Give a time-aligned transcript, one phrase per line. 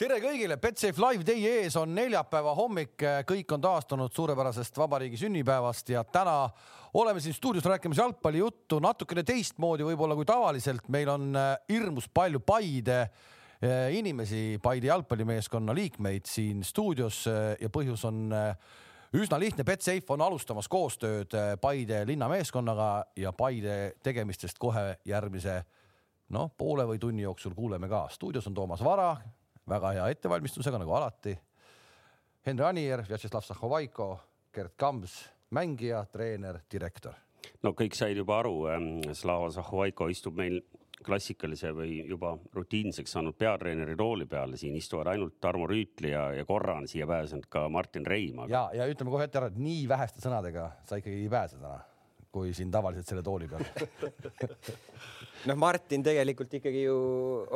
[0.00, 5.90] tere kõigile, Betsafe Live teie ees on neljapäeva hommik, kõik on taastunud suurepärasest vabariigi sünnipäevast
[5.92, 6.46] ja täna
[6.96, 10.88] oleme siin stuudios rääkimas jalgpallijuttu natukene teistmoodi võib-olla kui tavaliselt.
[10.88, 17.68] meil on äh, hirmus palju Paide äh, inimesi, Paide jalgpallimeeskonna liikmeid siin stuudios äh, ja
[17.68, 18.32] põhjus on
[19.12, 19.66] üsna lihtne.
[19.68, 22.88] Betsafe on alustamas koostööd Paide linnameeskonnaga
[23.20, 25.58] ja Paide tegemistest kohe järgmise
[26.32, 28.06] noh, poole või tunni jooksul kuuleme ka.
[28.08, 29.12] stuudios on Toomas Vara
[29.70, 31.36] väga hea ettevalmistusega nagu alati.
[32.46, 34.12] Henri Anier, Vjatšeslav Sahhovaiko,
[34.54, 35.16] Gerd Kams,
[35.54, 37.14] mängija, treener, direktor.
[37.62, 38.54] no kõik said juba aru,
[39.16, 40.60] Slava Zahhovaiko istub meil
[41.04, 46.44] klassikalise või juba rutiinseks saanud peatreeneri rooli peal, siin istuvad ainult Tarmo Rüütli ja, ja
[46.48, 48.52] korra on siia pääsenud ka Martin Reim aga....
[48.52, 51.78] ja, ja ütleme kohe ette ära, et nii väheste sõnadega sa ikkagi ei pääse täna
[52.30, 53.64] kui siin tavaliselt selle tooli peal
[55.48, 56.98] noh, Martin tegelikult ikkagi ju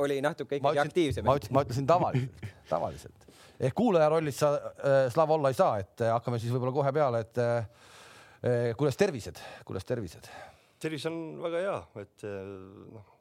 [0.04, 1.26] oli natuke ikkagi ütlesin, aktiivsem.
[1.26, 3.28] ma ütlesin, ma ütlesin tavaliselt, tavaliselt
[3.60, 6.94] ehk kuulaja rollis sa äh, Slav olla ei saa, et äh, hakkame siis võib-olla kohe
[6.96, 7.70] peale, et äh,
[8.44, 10.28] äh kuidas tervised, kuidas tervised?
[10.84, 12.41] tervis on väga hea, et äh,
[12.94, 13.14] noh,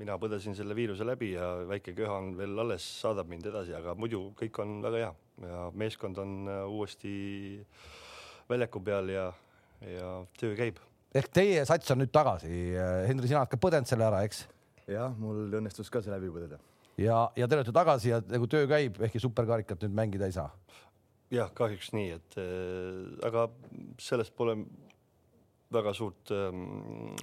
[0.00, 3.96] mina põdesin selle viiruse läbi ja väike köha on veel alles, saadab mind edasi, aga
[3.98, 5.12] muidu kõik on väga hea
[5.48, 7.12] ja meeskond on äh, uuesti
[8.50, 9.32] väljaku peal ja
[9.82, 10.76] ja töö käib.
[11.18, 12.52] Ehk teie sats on nüüd tagasi,
[13.08, 14.46] Henri, sina oled ka põdenud selle ära, eks?
[14.90, 16.60] jah, mul õnnestus ka see läbi põdeda.
[17.00, 20.50] ja, ja te olete tagasi ja nagu töö käib, ehkki superkarikat nüüd mängida ei saa?
[21.32, 23.48] jah, kahjuks nii, et äh, aga
[24.02, 24.58] sellest pole
[25.74, 26.62] väga suurt ähm,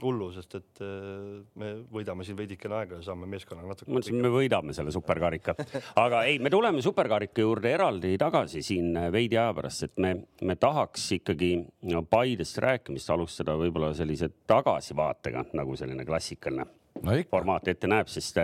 [0.02, 3.90] hullu, sest et äh, me võidame siin veidikene aega ja saame meeskonnaga natuke.
[3.90, 5.64] ma mõtlesin, me võidame selle superkarikat,
[6.06, 10.58] aga ei, me tuleme superkarika juurde eraldi tagasi siin veidi aja pärast, et me, me
[10.60, 11.54] tahaks ikkagi
[11.94, 16.68] no, Paidest rääkimist alustada võib-olla sellise tagasivaatega, nagu selline klassikaline
[17.00, 18.42] no formaat ette näeb, sest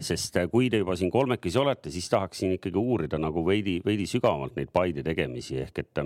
[0.00, 4.56] sest kui te juba siin kolmekesi olete, siis tahaksin ikkagi uurida nagu veidi, veidi sügavamalt
[4.56, 6.00] neid Paide tegemisi ehk et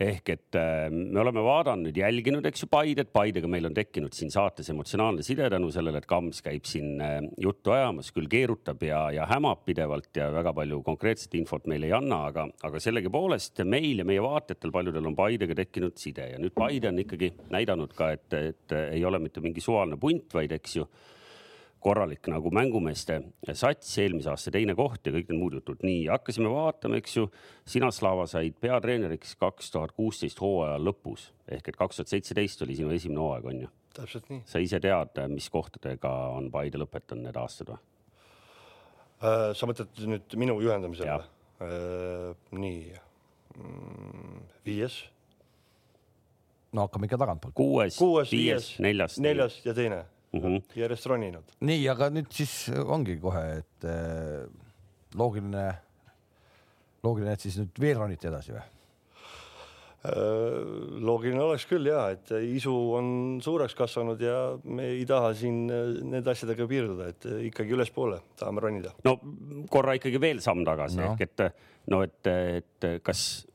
[0.00, 4.32] ehk et äh, me oleme vaadanud, jälginud, eks ju, Paidet, Paidega meil on tekkinud siin
[4.32, 9.04] saates emotsionaalne side tänu sellele, et Kams käib siin äh, juttu ajamas, küll keerutab ja,
[9.14, 14.02] ja hämab pidevalt ja väga palju konkreetset infot meile ei anna, aga, aga sellegipoolest meil
[14.02, 16.32] ja meie vaatajatel paljudel on Paidega tekkinud side.
[16.34, 20.32] Ja nüüd Paide on ikkagi näidanud ka, et, et ei ole mitte mingi suvaline punt,
[20.34, 20.88] vaid eks ju
[21.82, 23.18] korralik nagu mängumeeste
[23.58, 25.82] sats, eelmise aasta teine koht ja kõik need muud jutud.
[25.82, 27.28] nii, hakkasime vaatama, eks ju.
[27.68, 32.78] sina, Slava, said peatreeneriks kaks tuhat kuusteist hooaja lõpus ehk et kaks tuhat seitseteist oli
[32.78, 33.70] sinu esimene hooaeg, on ju?
[33.96, 34.44] täpselt nii.
[34.48, 37.80] sa ise tead, mis kohtadega on Paide lõpetanud need aastad või
[39.22, 39.50] äh,?
[39.58, 42.30] sa mõtled nüüd minu juhendamisele või äh,?
[42.62, 42.80] nii
[43.58, 45.02] mm,, viies.
[46.72, 47.58] no hakkame ikka tagantpoolt.
[47.58, 49.18] kuues, viies, viies, neljas.
[49.22, 50.76] neljas ja teine mm -hmm.
[50.76, 51.56] järjest roninud.
[51.60, 54.44] nii, aga nüüd siis ongi kohe, et äh,
[55.14, 55.72] loogiline,
[57.02, 58.64] loogiline, et siis nüüd veel ronite edasi või?
[60.02, 65.70] Äh, loogiline oleks küll ja, et isu on suureks kasvanud ja me ei taha siin
[65.70, 68.92] äh, nende asjadega piirduda, et ikkagi ülespoole tahame ronida.
[69.04, 69.18] no
[69.70, 71.12] korra ikkagi veel samm tagasi no.
[71.12, 71.46] ehk et
[71.86, 73.46] no et, et kas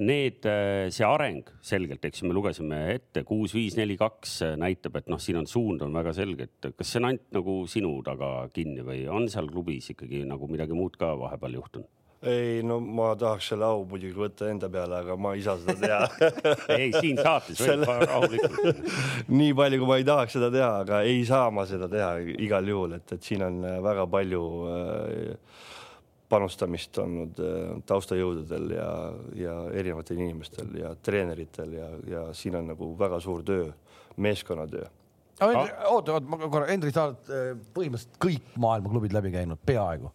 [0.00, 4.54] need, äh, see areng selgelt, eks ju, me lugesime ette kuus, viis, neli, kaks äh,
[4.60, 7.56] näitab, et noh, siin on suund on väga selge, et kas see on ainult nagu
[7.68, 11.90] sinu taga kinni või on seal klubis ikkagi nagu midagi muud ka vahepeal juhtunud?
[12.22, 15.74] ei, no ma tahaks selle au muidugi võtta enda peale, aga ma ei saa seda
[15.80, 16.36] teha
[16.78, 17.96] ei, siin saates võib selle...
[18.06, 18.92] rahulikult
[19.40, 22.12] nii palju, kui ma ei tahaks seda teha, aga ei saa ma seda teha
[22.46, 25.68] igal juhul, et, et siin on väga palju äh,
[26.32, 28.88] panustamist olnud äh, taustajõududel ja,
[29.38, 33.68] ja erinevatel inimestel ja treeneritel ja, ja siin on nagu väga suur töö,
[34.22, 34.88] meeskonnatöö.
[35.42, 40.12] oota, oota, ma korra, Hendrik, sa oled äh, põhimõtteliselt kõik maailma klubid läbi käinud, peaaegu.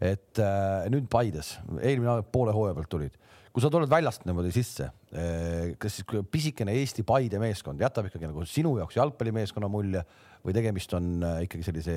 [0.00, 3.20] et äh, nüüd Paides, eelmine poole hooaja pealt tulid.
[3.50, 8.30] kui sa tuled väljast niimoodi sisse äh,, kas siis pisikene Eesti Paide meeskond jätab ikkagi
[8.30, 10.04] nagu sinu jaoks jalgpallimeeskonna mulje
[10.44, 11.96] või tegemist on äh, ikkagi sellise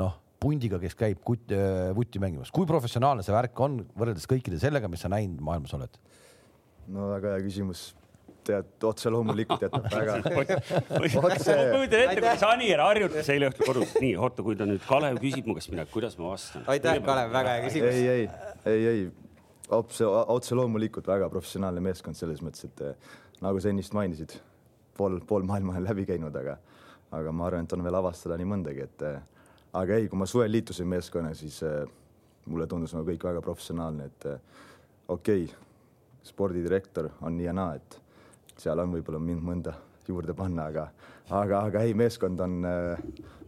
[0.00, 4.60] noh pundiga, kes käib kut, äh, vutti mängimas, kui professionaalne see värk on võrreldes kõikide
[4.62, 6.00] sellega, mis sa näinud maailmas oled?
[6.92, 7.92] no väga hea küsimus
[8.44, 10.36] tead, otse loomulikult jätab väga otse.
[10.92, 13.94] ma kujutan ette, kuidas Anier harjutas eile õhtul kodus.
[14.04, 16.64] nii, oota, kui ta nüüd Kalev küsib mu käest midagi, kuidas ma vastan?
[16.74, 18.00] aitäh, Kalev, väga hea küsimus.
[18.00, 18.26] ei, ei,
[18.70, 19.04] ei, ei,
[19.78, 23.12] otse, otse loomulikult väga professionaalne meeskond selles mõttes, et eh,
[23.44, 24.36] nagu sa ennist mainisid,
[24.98, 26.58] pool, pool maailma on läbi käinud, aga,
[27.14, 29.22] aga ma arvan, et on veel avastada nii mõndagi, et eh,
[29.80, 31.82] aga ei, kui ma suvel liitusin meeskonnaga, siis äh,
[32.50, 34.62] mulle tundus nagu kõik väga professionaalne, et äh,
[35.08, 35.60] okei okay,,
[36.24, 37.98] spordidirektor on nii ja naa, et
[38.60, 39.74] seal on võib-olla mind mõnda
[40.08, 40.86] juurde panna, aga,
[41.30, 42.54] aga, aga ei, meeskond on,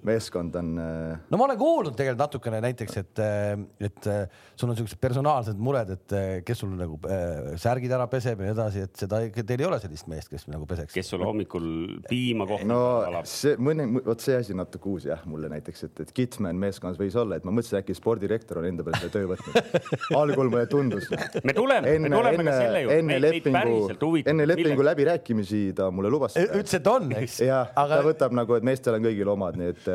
[0.06, 0.74] meeskond on.
[0.76, 3.22] no ma olen kuulnud tegelikult natukene näiteks, et,
[3.88, 4.08] et
[4.56, 6.16] sul on siuksed personaalsed mured, et
[6.46, 9.78] kes sul nagu äh, särgid ära peseb ja nii edasi, et seda, teil ei ole
[9.82, 10.94] sellist meest, kes nagu peseks.
[10.94, 11.68] kes sulle hommikul
[12.08, 12.68] piima kohtab?
[12.70, 16.58] no see mõni, vot see asi on natuke uus jah, mulle näiteks, et, et Kitman
[16.60, 19.78] meeskonnas võis olla, et ma mõtlesin, äkki spordirektor on enda peale selle töö võtnud.
[20.20, 21.08] algul mulle tundus.
[21.44, 22.98] me tuleme, me tuleme enne, ka selle juurde.
[23.00, 26.38] enne lepingu, enne lepingu läbirääkimisi ta mulle lubas.
[26.40, 27.40] ütles, et on, eks.
[27.46, 29.90] jah aga..., ta võtab nagu, et meestel on kõigil omad, nii et.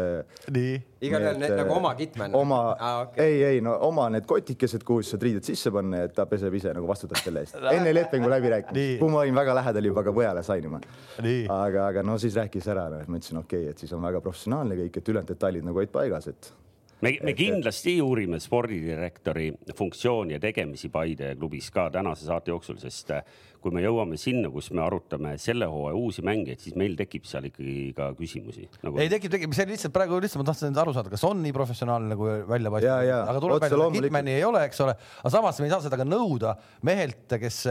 [1.01, 2.35] Igalühel need nagu oma kitman.
[2.37, 3.25] oma ah,, okay.
[3.25, 6.73] ei, ei no oma need kotikesed, kuhu saad riided sisse panna, et ta peseb ise
[6.77, 7.59] nagu vastutab selle eest.
[7.75, 10.81] enne lepingu läbirääkimist, kuhu ma olin väga lähedal juba ka pojale sainima.
[11.21, 14.03] aga, aga no siis rääkis ära, noh, et ma ütlesin, okei okay,, et siis on
[14.03, 16.53] väga professionaalne kõik, et ülejäänud detailid nagu olid paigas, et
[17.01, 23.13] me, me kindlasti uurime spordidirektori funktsiooni ja tegemisi Paide klubis ka tänase saate jooksul, sest
[23.61, 27.45] kui me jõuame sinna, kus me arutame selle hooaja uusi mängijaid, siis meil tekib seal
[27.49, 28.99] ikkagi ka küsimusi nagu....
[29.01, 32.13] ei tekib, tekib, see lihtsalt praegu lihtsalt ma tahtsin aru saada, kas on nii professionaalne
[32.15, 35.69] nagu välja paistab, aga tuleb välja, et Hitmani ei ole, eks ole, aga samas me
[35.69, 36.55] ei saa seda ka nõuda
[36.87, 37.61] mehelt, kes,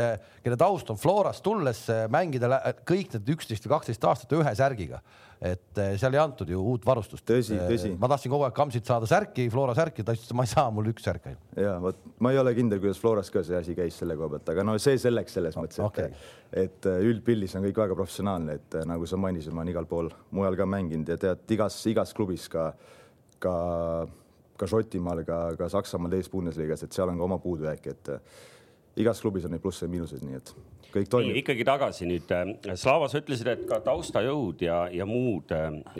[0.45, 5.03] kelle taust on Florast tulles mängida kõik need üksteist või kaksteist aastat ühe särgiga
[5.41, 7.25] et eh, seal ei antud ju uut varustust.
[7.25, 7.95] tõsi, eh, tõsi.
[7.99, 10.67] ma tahtsin kogu aeg Kamsilt saada särki, Flora särki, ta ütles, et ma ei saa,
[10.75, 11.47] mul üks särk ainult.
[11.57, 14.53] ja vot ma ei ole kindel, kuidas Floras ka see asi käis selle koha pealt,
[14.53, 16.13] aga no see selleks selles mõttes, et okay.,
[16.51, 19.87] et äh, üldpildis on kõik väga professionaalne, et äh, nagu sa mainisid, ma olen igal
[19.91, 22.73] pool mujal ka mänginud ja tead, igas, igas klubis ka,
[23.43, 23.55] ka,
[24.59, 28.43] ka Šotimaal, ka, ka Saksamaal teises Bundesligas, et seal on ka oma puudujääke, et äh,
[28.99, 30.53] igas klubis on neid plusse ja miinuseid, nii et
[30.91, 31.39] kõik toimib.
[31.39, 32.35] ikkagi tagasi nüüd,
[32.75, 35.55] Slava, sa ütlesid, et ka taustajõud ja, ja muud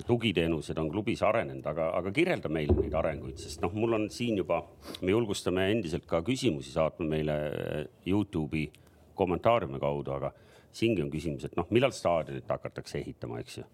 [0.09, 4.43] tugiteenused on klubis arenenud, aga, aga kirjelda meile neid arenguid, sest noh, mul on siin
[4.43, 4.65] juba,
[5.07, 7.39] me julgustame endiselt ka küsimusi saatma meile
[8.03, 8.67] Youtube'i
[9.21, 10.33] kommentaariumi kaudu, aga
[10.73, 13.69] siingi on küsimus, et noh, millal staadionit hakatakse ehitama, eks ju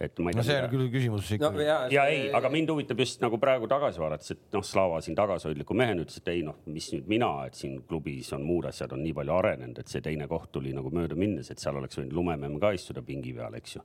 [0.00, 0.40] et ma ei tea.
[0.40, 1.60] no see on küll küsimus ikka no,.
[1.60, 2.20] ja, ja see...
[2.22, 6.06] ei, aga mind huvitab just nagu praegu tagasi vaadates, et noh, Slava siin tagasihoidliku mehena
[6.06, 9.12] ütles, et ei noh, mis nüüd mina, et siin klubis on muud asjad on nii
[9.18, 12.56] palju arenenud, et see teine koht tuli nagu mööda minnes, et seal oleks võinud lumememm
[12.62, 13.84] ka istuda pingi peal, eks ju,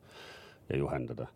[0.71, 1.27] ja juhendada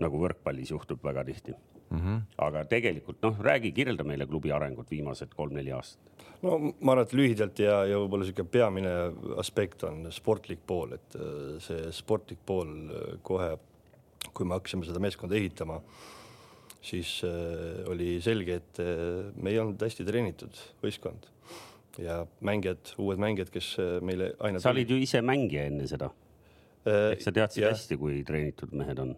[0.00, 1.98] nagu võrkpallis juhtub väga tihti mm.
[1.98, 2.20] -hmm.
[2.46, 6.13] aga tegelikult noh, räägi, kirjelda meile klubi arengut viimased kolm-neli aastat.
[6.44, 8.94] No ma arvan, et lühidalt ja, ja võib-olla niisugune peamine
[9.40, 13.54] aspekt on sportlik pool, et äh, see sportlik pool äh, kohe,
[14.32, 15.80] kui me hakkasime seda meeskonda ehitama,
[16.84, 18.82] siis äh, oli selge, et
[19.40, 21.30] me ei olnud hästi treenitud võistkond
[22.02, 24.60] ja mängijad, uued mängijad, kes meile aina.
[24.60, 26.10] sa olid ju ise mängija enne seda.
[26.84, 29.14] Ehk sa teadsid hästi, kui treenitud mehed on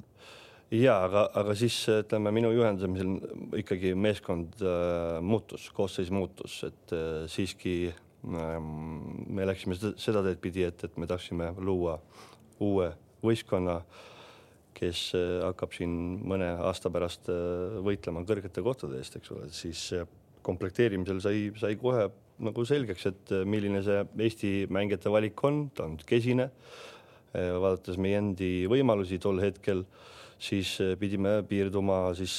[0.75, 7.25] ja aga, aga siis ütleme minu juhendamisel ikkagi meeskond äh, muutus, koosseis muutus, et äh,
[7.31, 12.01] siiski äh, me läksime seda, seda teed pidi, et, et me tahtsime luua
[12.65, 12.91] uue
[13.23, 13.81] võistkonna,
[14.77, 15.95] kes äh, hakkab siin
[16.27, 20.09] mõne aasta pärast äh, võitlema kõrgete kohtade eest, eks ole, siis äh,
[20.47, 22.09] komplekteerimisel sai, sai kohe
[22.43, 27.55] nagu selgeks, et äh, milline see Eesti mängijate valik on, ta on kesine äh,.
[27.55, 30.13] vaadates meie endi võimalusi tol hetkel äh,
[30.43, 32.35] siis eh, pidime piirduma siis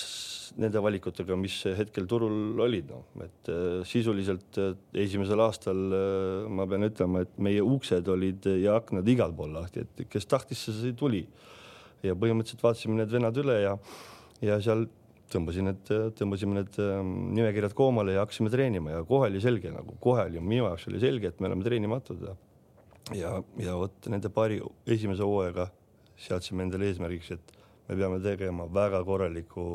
[0.57, 5.81] nende valikutega, mis hetkel turul olid, noh, et äh, sisuliselt äh, esimesel aastal
[6.49, 10.67] ma pean ütlema, et meie uksed olid ja aknad igal pool lahti, et kes tahtis,
[10.69, 11.25] see tuli.
[12.05, 13.71] ja põhimõtteliselt vaatasime need vennad üle ja,
[14.45, 14.85] ja seal
[15.33, 16.77] tõmbasin need, tõmbasime need
[17.35, 21.01] nimekirjad koomale ja hakkasime treenima ja kohe oli selge nagu, kohe oli minu jaoks oli
[21.01, 22.35] selge, et me oleme treenimatud ja
[23.15, 25.67] ja, ja vot nende paari esimese hooajaga
[26.17, 27.53] seadsime endale eesmärgiks, et
[27.87, 29.67] me peame tegema väga korraliku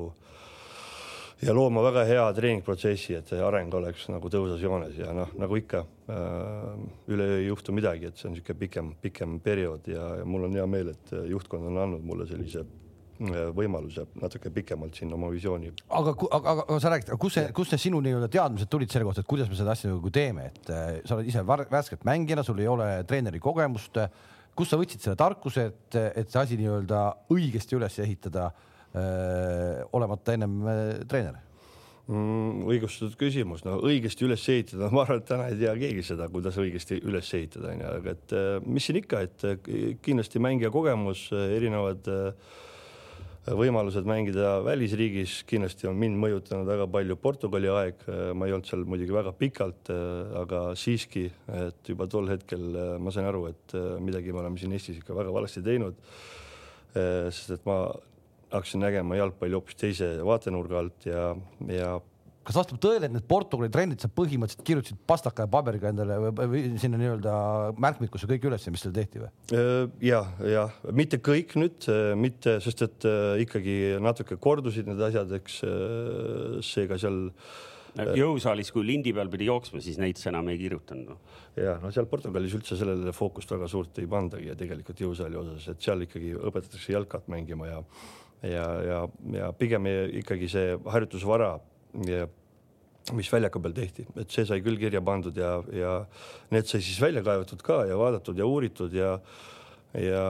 [1.42, 5.58] ja looma väga hea treeningprotsessi, et see areng oleks nagu tõusas joones ja noh, nagu
[5.58, 10.28] ikka äh, üleöö ei juhtu midagi, et see on niisugune pikem, pikem periood ja, ja
[10.28, 15.14] mul on hea meel, et juhtkond on andnud mulle sellise äh, võimaluse natuke pikemalt siin
[15.16, 15.72] oma visiooni.
[15.88, 19.24] aga, aga, aga sa räägid, kus see, kust need sinu nii-öelda teadmised tulid selle kohta,
[19.24, 22.62] et kuidas me seda asja nagu teeme, et äh, sa oled ise värskelt mängijana, sul
[22.62, 23.98] ei ole treeneri kogemust
[24.56, 28.50] kust sa võtsid selle tarkuse, et, et see asi nii-öelda õigesti üles ehitada,
[29.96, 30.60] olemata ennem
[31.08, 31.40] treener?
[32.10, 32.64] mm,?
[32.72, 36.58] õigustatud küsimus, no õigesti üles ehitada, ma arvan, et täna ei tea keegi seda, kuidas
[36.60, 39.46] õigesti üles ehitada, onju, aga et mis siin ikka, et
[40.04, 42.52] kindlasti mängija kogemus, erinevad äh,
[43.42, 48.04] võimalused mängida välisriigis, kindlasti on mind mõjutanud väga palju Portugali aeg,
[48.38, 49.90] ma ei olnud seal muidugi väga pikalt,
[50.38, 51.24] aga siiski,
[51.64, 52.68] et juba tol hetkel
[53.02, 55.98] ma sain aru, et midagi me oleme siin Eestis ikka väga valesti teinud.
[56.94, 57.86] sest et ma
[58.52, 61.30] hakkasin nägema jalgpalli hoopis teise vaatenurga alt ja,
[61.72, 61.92] ja
[62.46, 66.46] kas vastab tõele, et need Portugali trennid sa põhimõtteliselt kirjutasid pastaka ja paberiga endale või,
[66.52, 67.34] või sinna nii-öelda
[67.82, 69.30] märkmikusse kõik üles, mis teil tehti või?
[70.02, 71.86] ja, ja mitte kõik nüüd,
[72.18, 77.28] mitte, sest et äh, ikkagi natuke kordusid need asjad, eks äh, seega seal
[78.16, 81.18] jõusaalis, kui lindi peal pidi jooksma, siis neid sa enam ei kirjutanud no..
[81.60, 85.68] ja no seal Portugalis üldse sellele fookust väga suurt ei pandagi ja tegelikult jõusaali osas,
[85.74, 87.82] et seal ikkagi õpetatakse jalkat mängima ja
[88.42, 89.02] ja, ja,
[89.36, 89.86] ja pigem
[90.18, 91.52] ikkagi see harjutusvara
[92.08, 92.26] ja
[93.12, 95.94] mis väljaku peal tehti, et see sai küll kirja pandud ja, ja
[96.54, 99.16] need sai siis välja kaevatud ka ja vaadatud ja uuritud ja
[99.98, 100.24] ja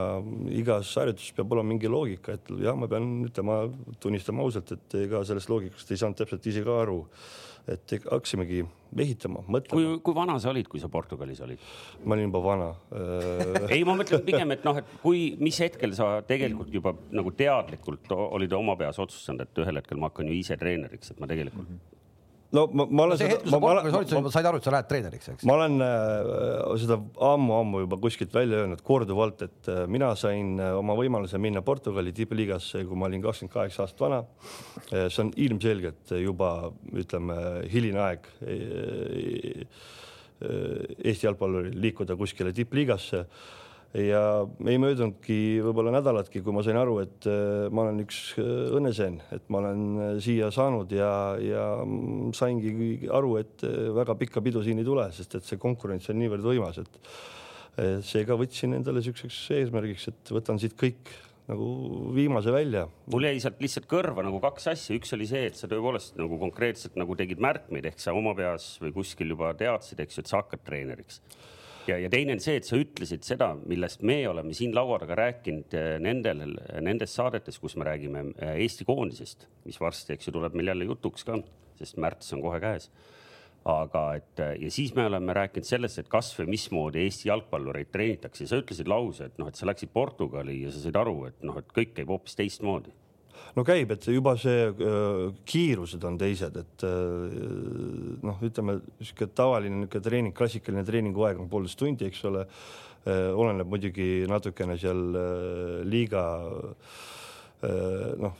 [0.51, 3.63] igas harjutuses peab olema mingi loogika, et jah, ma pean ütlema,
[4.03, 7.01] tunnistama ausalt, et ega sellest loogikast ei saanud täpselt ise ka aru
[7.71, 8.59] et hakkasimegi
[8.99, 9.77] ehitama, mõtlema.
[9.77, 11.61] kui, kui vana sa olid, kui sa Portugalis olid?
[12.03, 12.69] ma olin juba vana
[13.73, 18.11] ei, ma mõtlen pigem, et noh, et kui, mis hetkel sa tegelikult juba nagu teadlikult
[18.11, 21.69] olid oma peas otsustanud, et ühel hetkel ma hakkan ju ise treeneriks, et ma tegelikult
[21.69, 21.75] mm.
[21.79, 21.99] -hmm
[22.53, 24.73] no ma, ma olen no, kui sa Portugalis olid, sa juba said aru, et sa
[24.75, 25.45] lähed treeneriks, eks?
[25.49, 30.75] ma olen äh, seda ammu-ammu juba kuskilt välja öelnud korduvalt, et äh, mina sain äh,
[30.77, 34.21] oma võimaluse minna Portugali tippliigasse, kui ma olin kakskümmend kaheksa aastat vana.
[34.91, 36.53] see on ilmselgelt juba
[36.93, 37.35] ütleme
[37.71, 38.29] hiline aeg
[40.43, 43.23] Eesti jalgpalluril liikuda kuskile tippliigasse
[43.93, 44.21] ja
[44.65, 48.47] ei möödunudki võib-olla nädalatki, kui ma sain aru, et äh, ma olen üks äh,
[48.79, 51.67] õnneseen, et ma olen äh, siia saanud ja, ja
[52.35, 52.73] saingi
[53.13, 56.81] aru, et väga pikka pidu siin ei tule, sest et see konkurents on niivõrd võimas,
[56.81, 56.99] et
[58.05, 61.09] seega võtsin endale niisuguseks eesmärgiks, et võtan siit kõik
[61.49, 61.67] nagu
[62.15, 62.85] viimase välja.
[63.11, 66.37] mul jäi sealt lihtsalt kõrva nagu kaks asja, üks oli see, et sa tõepoolest nagu
[66.41, 70.31] konkreetselt nagu tegid märkmeid ehk sa oma peas või kuskil juba teadsid, eks ju, et
[70.31, 71.19] sa hakkad treeneriks
[71.87, 75.17] ja, ja teine on see, et sa ütlesid seda, millest me oleme siin laua taga
[75.19, 80.35] rääkinud eh, nendel, nendes saadetes, kus me räägime eh, Eesti koondisest, mis varsti, eks ju,
[80.35, 81.39] tuleb meil jälle jutuks ka,
[81.79, 82.89] sest märts on kohe käes.
[83.63, 87.91] aga et eh, ja siis me oleme rääkinud sellest, et kas või mismoodi Eesti jalgpallureid
[87.91, 88.47] treenitakse.
[88.47, 91.57] sa ütlesid lause, et noh, et sa läksid Portugali ja sa said aru, et noh,
[91.59, 92.95] et kõik käib hoopis teistmoodi
[93.57, 97.37] no käib, et juba see äh, kiirused on teised, et äh,
[98.23, 103.31] noh, ütleme niisugune tavaline niisugune treening, klassikaline treeninguaeg on poolteist tundi, eks ole äh,.
[103.35, 105.01] oleneb muidugi natukene seal
[105.83, 106.23] liiga
[108.19, 108.33] noh,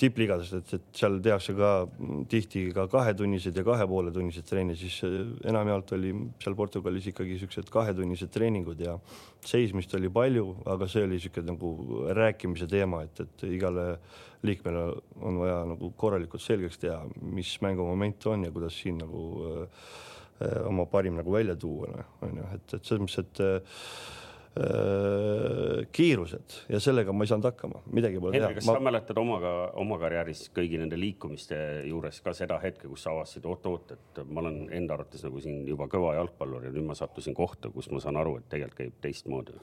[0.00, 1.70] tippliigadest, et, et seal tehakse ka
[2.28, 5.14] tihti ka kahetunnised ja kahe poole tunnised treenid, siis äh,
[5.48, 6.12] enamjaolt oli
[6.42, 8.98] seal Portugalis ikkagi siuksed kahetunnised treeningud ja
[9.46, 11.72] seismist oli palju, aga see oli siuke nagu
[12.16, 13.86] rääkimise teema, et, et igale
[14.44, 14.84] liikmele
[15.24, 17.00] on vaja nagu korralikult selgeks teha,
[17.32, 19.90] mis mängumoment on ja kuidas siin nagu äh,
[20.68, 24.20] oma parim nagu välja tuua, noh, on ju, et, et selles mõttes, et Äh,
[25.92, 28.48] kiirused ja sellega ma ei saanud hakkama, midagi pole teha.
[28.56, 28.74] kas ma...
[28.74, 29.36] sa mäletad oma,
[29.78, 34.42] oma karjääris kõigi nende liikumiste juures ka seda hetke, kus sa avastasid, oot-oot, et ma
[34.42, 38.02] olen enda arvates nagu siin juba kõva jalgpallur ja nüüd ma sattusin kohta, kus ma
[38.02, 39.54] saan aru, et tegelikult käib teistmoodi.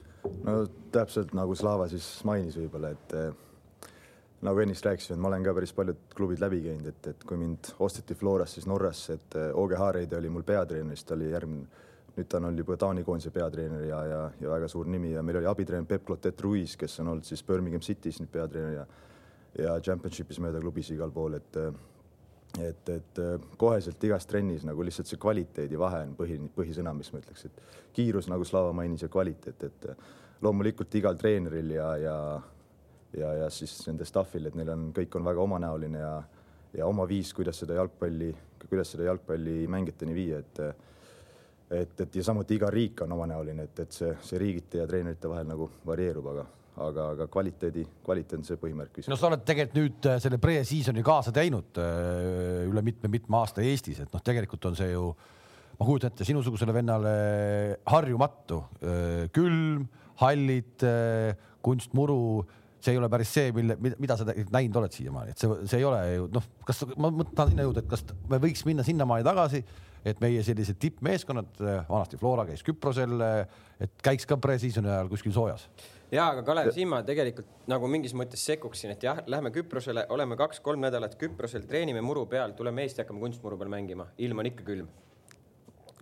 [0.46, 0.54] no
[0.94, 3.92] täpselt nagu Slava siis mainis võib-olla, et eh,
[4.48, 7.74] nagu ennist rääkisin, ma olen ka päris paljud klubid läbi käinud, et, et kui mind
[7.84, 11.84] osteti Florast siis Norrasse, et eh, Hareide oli mul peatreener, siis ta oli järgmine
[12.18, 15.22] nüüd ta on olnud juba Taani koondise peatreener ja, ja, ja väga suur nimi ja
[15.22, 18.88] meil oli abitreener Peep Clotet Ruiz, kes on olnud siis Birmingham City's nüüd peatreener ja
[19.58, 21.56] ja Championship'is mööda klubisid igal pool, et
[22.58, 23.20] et, et
[23.60, 27.60] koheselt igas trennis nagu lihtsalt see kvaliteedi vahe on põhi, põhisõna, mis ma ütleks, et
[27.96, 29.88] kiirus, nagu Slava mainis, ja kvaliteet, et
[30.42, 32.16] loomulikult igal treeneril ja, ja
[33.16, 36.12] ja, ja siis nende staff'il, et neil on, kõik on väga omanäoline ja
[36.76, 38.28] ja oma viis, kuidas seda jalgpalli,
[38.68, 40.60] kuidas seda jalgpalli mängijateni viia, et
[41.70, 45.30] et, et ja samuti iga riik on omanäoline, et, et see, see riigite ja treenerite
[45.30, 46.44] vahel nagu varieerub, aga,
[46.88, 49.00] aga, aga kvaliteedi, kvaliteet on see põhimärk.
[49.08, 54.00] no sa oled tegelikult nüüd äh, selle pre-season'i kaasa teinud äh, üle mitme-mitme aasta Eestis,
[54.04, 55.10] et noh, tegelikult on see ju,
[55.78, 57.14] ma kujutan ette, sinusugusele vennale
[57.88, 58.62] harjumatu.
[58.82, 59.86] Äh, külm,
[60.18, 60.82] hallid,
[61.62, 62.42] kunstmuru
[62.80, 65.86] see ei ole päris see, mille, mida sa näinud oled siiamaani, et see, see ei
[65.88, 69.64] ole ju noh, kas ma tahan sinna jõuda, et kas me võiks minna sinnamaani tagasi
[70.06, 73.18] et meie sellised tippmeeskonnad, vanasti Flora käis Küprosel,
[73.82, 75.66] et käiks ka pre-season'i ajal kuskil soojas?
[76.12, 80.38] Ja aga Kalev, siin ma tegelikult nagu mingis mõttes sekkuksin, et jah, lähme Küprosele, oleme
[80.40, 84.64] kaks-kolm nädalat Küprosel, treenime muru peal, tuleme Eesti, hakkame kunstmuru peal mängima, ilm on ikka
[84.70, 84.88] külm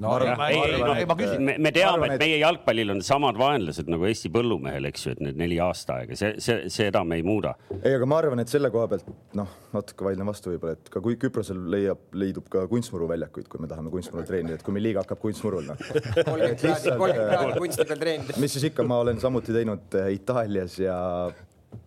[0.03, 3.03] no arvan, ei, ei, no, ei, ma küsin, me, me teame, et meie jalgpallil on
[3.05, 7.03] samad vaenlased nagu Eesti põllumehel, eks ju, et need neli aasta aega, see, see, seda
[7.07, 7.55] me ei muuda.
[7.79, 11.03] ei, aga ma arvan, et selle koha pealt noh, natuke vaidlen vastu võib-olla, et ka
[11.05, 15.05] kui Küprosel leiab, leidub ka kunstmuruväljakuid, kui me tahame kunstmurul treenida, et kui meil liiga
[15.05, 15.81] hakkab kunstmurul noh.
[15.87, 18.41] kolmkümmend kraadi, kolmkümmend kraadi kunsti peal treenida.
[18.43, 20.97] mis siis ikka, ma olen samuti teinud eh, Itaalias ja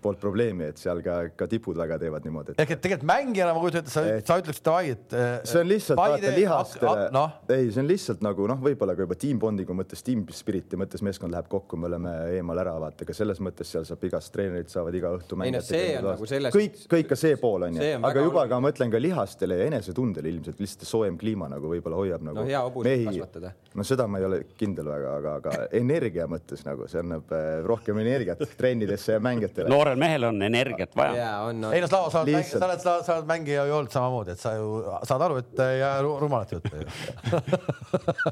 [0.01, 2.61] poolt probleemi, et seal ka, ka tipud väga teevad niimoodi et....
[2.63, 5.13] ehk et tegelikult mängijana ma kujutan ette, sa, Et- sa ütleksid davai, et.
[5.13, 9.05] äh, see on lihtsalt vaata lihastele, noh, ei, see on lihtsalt nagu noh, võib-olla ka
[9.07, 13.05] juba team bonding'u mõttes, team spirit'i mõttes meeskond läheb kokku, me oleme eemal ära, vaata,
[13.07, 16.83] aga selles mõttes seal saab igast treenerid saavad iga õhtu no on nagu selles kõik,
[16.91, 18.49] kõik ka see pool on ju, aga juba oluline.
[18.49, 22.39] ka ma mõtlen ka lihastele ja enesetundele ilmselt lihtsalt soojem kliima nagu võib-olla hoiab nagu
[22.39, 22.61] No hea
[23.09, 23.53] kasvatada.
[23.75, 27.47] no seda ma ei ole kindel väga, aga, aga energia mõttes nagu see annab äh,
[27.67, 29.69] rohkem energiat trennidesse ja mängijatele.
[29.79, 31.15] Noorel mehel on energiat vaja.
[31.15, 33.65] ja on, on ei no Slava, sa oled mängija, sa oled, sa, sa oled mängija
[33.69, 36.87] ju olnud samamoodi, et sa ju saad aru, et ei jää ru- rumalat juttu ju.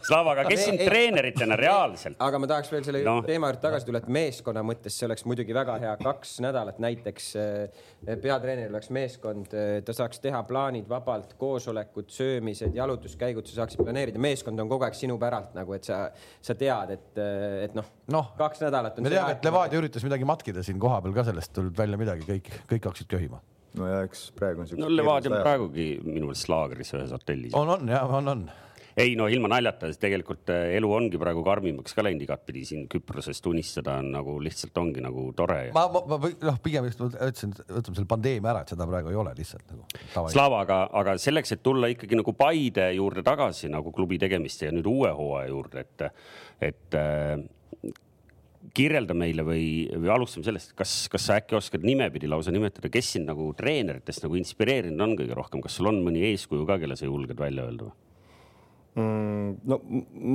[0.08, 0.90] Slava, aga kes Ei, sind ei.
[0.90, 2.20] treeneritena reaalselt?
[2.24, 3.20] aga ma tahaks veel selle no.
[3.26, 7.30] teema juurde tagasi tulla, et meeskonna mõttes see oleks muidugi väga hea, kaks nädalat näiteks
[7.42, 9.54] eh, peatreeneril oleks meeskond,
[9.86, 14.98] ta saaks teha plaanid vabalt, koosolekud, söömised, jalutuskäigud, sa saaksid planeerida, meeskond on kogu aeg
[14.98, 16.08] sinu päralt nagu, et sa,
[16.44, 17.24] sa tead, et,
[17.68, 21.12] et noh Noh, kaks nädalat on me teame, et Levadia üritas midagi matkida siin kohapeal
[21.16, 23.42] ka sellest tulnud välja midagi, kõik, kõik hakkasid köhima.
[23.78, 27.58] no ja eks praegu on siuke no Levadia on praegugi minu meelest laagris ühes hotellis.
[27.58, 28.46] on, on ja on, on.
[28.98, 32.88] ei no ilma naljata, sest tegelikult äh, elu ongi praegu karmimaks ka läinud igatpidi siin
[32.90, 35.60] Küprosest unistada on nagu lihtsalt ongi nagu tore.
[35.76, 39.20] ma, ma, ma noh, pigem just ütlesin, võtame selle pandeemia ära, et seda praegu ei
[39.20, 40.34] ole lihtsalt nagu tavaliselt.
[40.38, 44.74] Slava, aga, aga selleks, et tulla ikkagi nagu Paide juurde tagasi nagu klubi tegemist ja
[44.74, 46.10] nüüd uue hooaja juurde, et,
[46.72, 47.38] et äh,
[48.78, 53.14] kirjelda meile või, või alustame sellest, kas, kas sa äkki oskad nimepidi lausa nimetada, kes
[53.18, 57.00] sind nagu treeneritest nagu inspireerinud on kõige rohkem, kas sul on mõni eeskuju ka, kelle
[57.00, 57.92] sa julged välja öelda
[58.98, 59.58] mm,.
[59.70, 59.78] no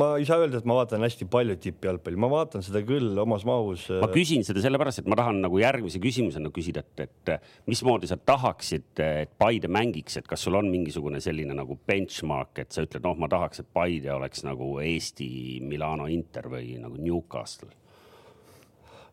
[0.01, 3.45] ma ei saa öelda, et ma vaatan hästi palju tippjalgpalli, ma vaatan seda küll omas
[3.49, 3.89] mahus.
[4.03, 8.19] ma küsin seda sellepärast, et ma tahan nagu järgmise küsimusena küsida, et, et mismoodi sa
[8.19, 13.05] tahaksid, et Paide mängiks, et kas sul on mingisugune selline nagu benchmark, et sa ütled,
[13.05, 17.73] noh, ma tahaks, et Paide oleks nagu Eesti Milano Inter või nagu Newcastle.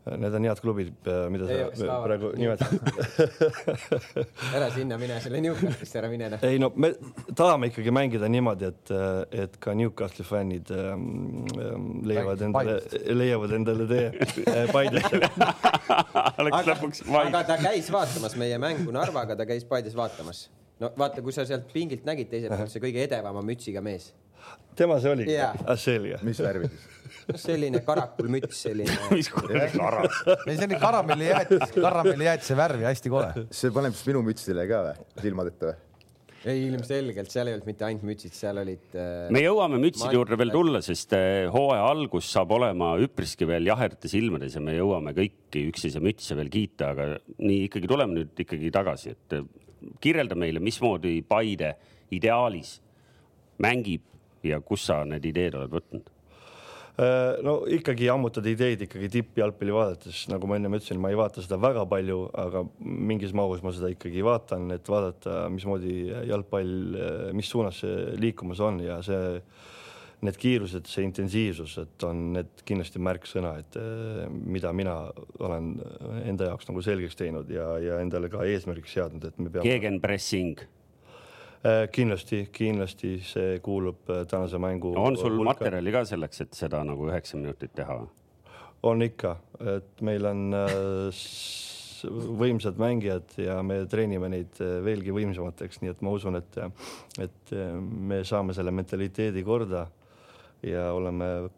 [0.07, 0.93] Need on head klubid,
[1.29, 2.71] mida Ei, sa praegu nimetad.
[4.55, 6.93] ära sinna mine, selle Newcastlisse ära mine ei no me
[7.35, 8.93] tahame ikkagi mängida niimoodi, et,
[9.43, 12.77] et ka Newcastli fännid ähm, ähm, leiavad endale,
[13.11, 14.05] leiavad endale tee
[14.47, 15.19] äh, Paidesse.
[16.39, 17.37] oleks aga lõpuks, aga vaid.
[17.51, 20.47] ta käis vaatamas meie mängu Narvaga, ta käis Paides vaatamas.
[20.79, 24.13] no vaata, kui sa sealt pingilt nägid, teiselt poolt see kõige edevama mütsiga mees.
[24.79, 25.51] Tema see oligi Jaa.
[25.65, 26.21] ah,, selge.
[26.25, 26.87] mis värvi siis?
[27.43, 28.95] selline karakulmüts, selline.
[29.17, 30.05] mis kuradi kara.
[30.45, 33.45] ei, see oli karamellijäätis, karamellijäätise värvi, hästi kole.
[33.51, 35.77] see paneb siis minu mütsidele ka või, silmad ette või?
[36.47, 40.37] ei, ilmselgelt seal ei olnud mitte ainult mütsid, seal olid äh, me jõuame mütside juurde
[40.39, 45.13] veel tulla, sest eh, hooaja algus saab olema üpriski veel jahedates ilmades ja me jõuame
[45.17, 49.49] kõiki üksteise mütse veel kiita, aga nii ikkagi tuleme nüüd ikkagi tagasi, et eh,
[50.03, 51.75] kirjelda meile, mismoodi Paide
[52.15, 52.77] ideaalis
[53.59, 54.08] mängib
[54.43, 56.15] ja kus sa need ideed oled võtnud?
[56.99, 61.43] Äh, no ikkagi ammutad ideid ikkagi tippjalgpalli vaadates, nagu ma ennem ütlesin, ma ei vaata
[61.43, 66.73] seda väga palju, aga mingis mahus ma seda ikkagi vaatan, et vaadata, mismoodi jalgpall,
[67.37, 69.37] mis suunas see liikumas on ja see,
[70.27, 74.97] need kiirused, see intensiivsus, et on need kindlasti märksõna, et eh, mida mina
[75.39, 75.71] olen
[76.25, 79.69] enda jaoks nagu selgeks teinud ja, ja endale ka eesmärgiks seadnud, et me peame.
[79.69, 80.78] Gegenpressing, Äh,
[81.91, 84.93] kindlasti, kindlasti see kuulub äh, tänase mängu.
[84.97, 87.99] on sul materjali ka selleks, et seda nagu üheksa minutit teha?
[88.83, 89.35] on ikka,
[89.75, 91.21] et meil on äh,
[92.39, 96.59] võimsad mängijad ja me treenime neid äh, veelgi võimsamateks, nii et ma usun, et,
[97.19, 99.87] et äh, me saame selle mentaliteedi korda
[100.63, 101.49] ja oleme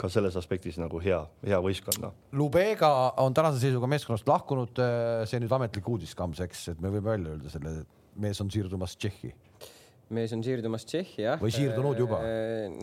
[0.00, 2.14] ka selles aspektis nagu hea, hea võistkond, noh.
[2.34, 2.88] Lubega
[3.22, 4.80] on tänase seisuga meeskonnast lahkunud,
[5.30, 7.76] see nüüd ametlik uudis Kamseks, et me võime välja öelda selle,
[8.20, 9.32] mees on siirdumas Tšehhi.
[10.14, 11.38] mees on siirdumas Tšehhi jah.
[11.40, 12.18] Või siirdunud juba?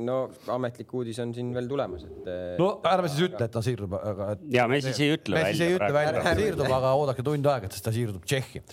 [0.03, 0.15] no
[0.51, 2.31] ametlik uudis on siin veel tulemas, et.
[2.59, 5.51] no ärme siis ütle, et ta siirdub, aga et ja me siis ei ütle me
[5.51, 7.93] siis ei välja ütle välja, et ta siirdub, aga oodake tund aega, et siis ta
[7.95, 8.63] siirdub Tšehhi.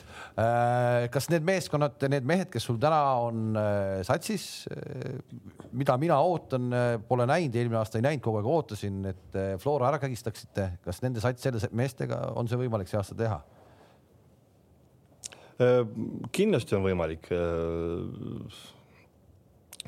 [1.14, 4.48] kas need meeskonnad, need mehed, kes sul täna on äh, satsis,
[5.78, 6.72] mida mina ootan,
[7.08, 11.04] pole näinud, eelmine aasta ei näinud, kogu aeg ootasin, et äh, Flora ära kägistaksite, kas
[11.04, 13.42] nende sats selle meestega on see võimalik see aasta teha?
[15.58, 15.80] Äh,
[16.34, 17.30] kindlasti on võimalik.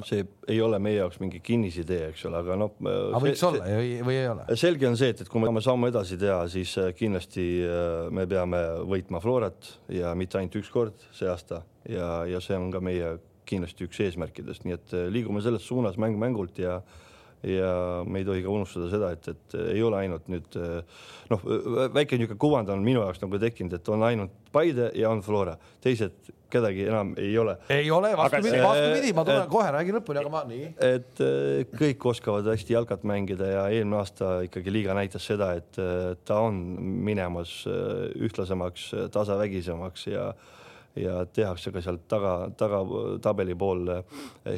[0.00, 2.70] see ei ole meie jaoks mingi kinnisidee, eks ole, aga noh.
[2.80, 4.46] aga võiks olla või, või ei ole?
[4.56, 8.06] selge on see, et, et kui me tahame sammu edasi teha, siis äh, kindlasti äh,
[8.14, 12.70] me peame võitma Florat ja mitte ainult üks kord see aasta ja, ja see on
[12.72, 13.18] ka meie
[13.50, 16.80] kindlasti üks eesmärkidest, nii et äh, liigume selles suunas mäng mängult ja
[17.46, 17.70] ja
[18.06, 20.58] me ei tohi ka unustada seda, et, et ei ole ainult nüüd
[21.30, 21.46] noh,
[21.94, 25.54] väike niisugune kuvand on minu jaoks nagu tekkinud, et on ainult Paide ja on Flora,
[25.80, 27.56] teised kedagi enam ei ole.
[27.70, 30.70] ei ole, vastupidi, vastupidi, ma tulen et- kohe, räägin lõpuni, aga ma nii.
[30.90, 35.78] et eh, kõik oskavad hästi jalkat mängida ja eelmine aasta ikkagi liiga näitas seda, et
[35.78, 36.58] eh, ta on
[37.06, 40.32] minemas eh, ühtlasemaks, tasavägisemaks ja
[40.98, 42.80] ja tehakse ka sealt taga, taga
[43.22, 44.00] tabeli pool eh,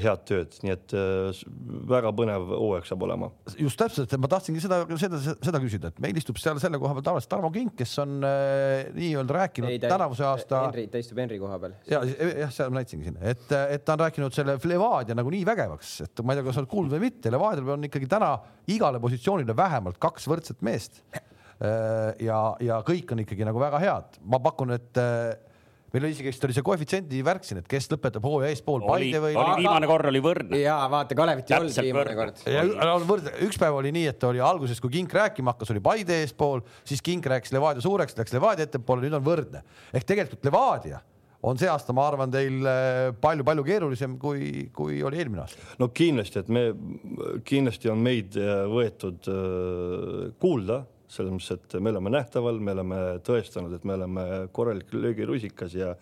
[0.00, 1.42] head tööd, nii et eh,
[1.90, 3.28] väga põnev hooaeg saab olema.
[3.58, 7.06] just täpselt, ma tahtsingi seda, seda, seda küsida, et meil istub seal selle koha peal
[7.10, 10.64] tavaliselt Tarmo Kink, kes on äh, nii-öelda rääkinud tänavuse aasta.
[10.70, 11.76] Henri, ta istub Henri koha peal.
[11.90, 15.44] ja jah, seal ma näitasingi siin, et, et ta on rääkinud selle Levadia nagu nii
[15.44, 18.32] vägevaks, et ma ei tea, kas sa oled kuulnud või mitte, Levadial on ikkagi täna
[18.72, 21.02] igale positsioonile vähemalt kaks võrdset meest.
[21.62, 24.98] ja, ja kõik on ikkagi nagu väga head, ma pakun, et
[25.92, 29.10] meil oli isegi vist oli see koefitsiendi värk siin, et kes lõpetab hooaja eespool, oli,
[29.12, 29.36] Paide või.
[29.36, 30.62] oli viimane kord oli võrdne.
[30.62, 32.18] ja vaata, Kalevit ei olnud viimane võrdne.
[32.18, 32.42] kord.
[32.48, 35.84] ja on võrd-, üks päev oli nii, et oli alguses, kui Kink rääkima hakkas, oli
[35.84, 39.64] Paide eespool, siis Kink rääkis Levadia suureks, läks Levadia ettepoole, nüüd on võrdne.
[39.92, 41.02] ehk tegelikult Levadia
[41.42, 42.62] on see aasta, ma arvan, teil
[43.22, 45.74] palju-palju keerulisem, kui, kui oli eelmine aasta.
[45.82, 46.64] no kindlasti, et me,
[47.48, 53.00] kindlasti on meid äh, võetud äh, kuulda selles mõttes, et me oleme nähtaval, me oleme
[53.26, 55.94] tõestanud, et me oleme korralik löögirusikas ja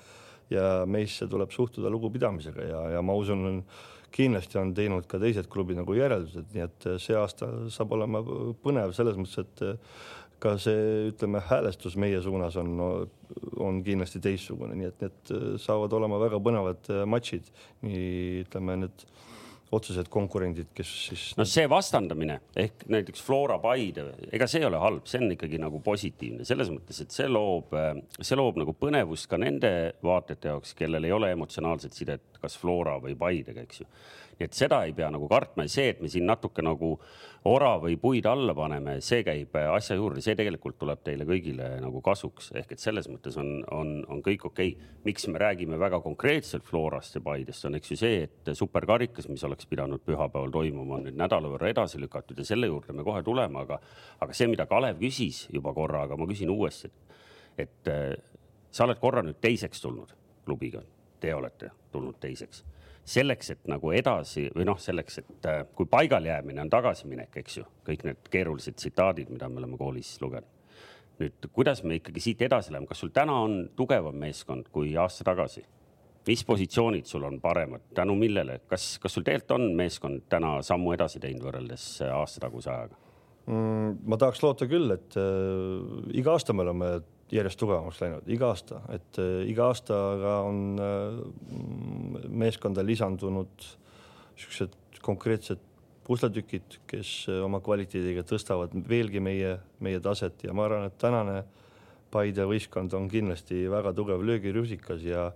[0.50, 3.60] ja meisse tuleb suhtuda lugupidamisega ja, ja ma usun,
[4.10, 8.18] kindlasti on teinud ka teised klubid nagu järeldused, nii et see aasta saab olema
[8.64, 12.74] põnev selles mõttes, et ka see, ütleme, häälestus meie suunas on
[13.60, 17.50] on kindlasti teistsugune, nii et need saavad olema väga põnevad matšid,
[17.86, 19.04] nii ütleme, need
[19.74, 21.24] otsesed konkurendid, kes siis.
[21.38, 25.60] no see vastandamine ehk näiteks Flora Paide, ega see ei ole halb, see on ikkagi
[25.62, 27.74] nagu positiivne selles mõttes, et see loob,
[28.18, 32.96] see loob nagu põnevust ka nende vaatajate jaoks, kellel ei ole emotsionaalset sidet kas Flora
[33.02, 33.88] või Paidega, eks ju
[34.44, 35.64] et seda ei pea nagu kartma.
[35.66, 36.94] Ja see, et me siin natuke nagu
[37.48, 42.02] ora või puid alla paneme, see käib asja juurde, see tegelikult tuleb teile kõigile nagu
[42.04, 44.74] kasuks, ehk et selles mõttes on, on, on kõik okei.
[44.74, 44.96] Okay..
[45.04, 49.44] miks me räägime väga konkreetselt Florast ja Paidest, on eks ju see, et superkarikas, mis
[49.44, 53.22] oleks pidanud pühapäeval toimuma, on nüüd nädala võrra edasi lükatud ja selle juurde me kohe
[53.24, 53.80] tuleme, aga,
[54.20, 56.92] aga see, mida Kalev küsis juba korra, aga ma küsin uuesti,
[57.56, 57.94] et, et
[58.70, 60.12] sa oled korra nüüd teiseks tulnud
[60.44, 60.82] klubiga,
[61.20, 62.64] te olete tulnud teiseks
[63.04, 67.66] selleks, et nagu edasi või noh, selleks, et äh, kui paigaljäämine on tagasiminek, eks ju,
[67.86, 70.56] kõik need keerulised tsitaadid, mida me oleme koolis lugenud.
[71.20, 75.24] nüüd, kuidas me ikkagi siit edasi läheme, kas sul täna on tugevam meeskond kui aasta
[75.24, 75.64] tagasi?
[76.26, 80.92] mis positsioonid sul on paremad, tänu millele, kas, kas sul tegelikult on meeskond täna sammu
[80.92, 82.98] edasi teinud võrreldes aasta taguse ajaga
[83.46, 83.96] mm,?
[84.04, 86.92] ma tahaks loota küll, et äh, iga aasta me oleme
[87.34, 91.18] järjest tugevamaks läinud, iga aasta, et äh, iga aastaga on äh,
[92.28, 93.66] meeskonda lisandunud
[94.34, 95.62] niisugused konkreetsed
[96.06, 100.42] pusletükid, kes äh, oma kvaliteediga tõstavad veelgi meie, meie taset.
[100.46, 101.42] Ja ma arvan, et tänane
[102.10, 105.28] Paide võistkond on kindlasti väga tugev löögirusikas ja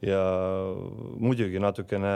[0.00, 0.20] ja
[1.20, 2.12] muidugi natukene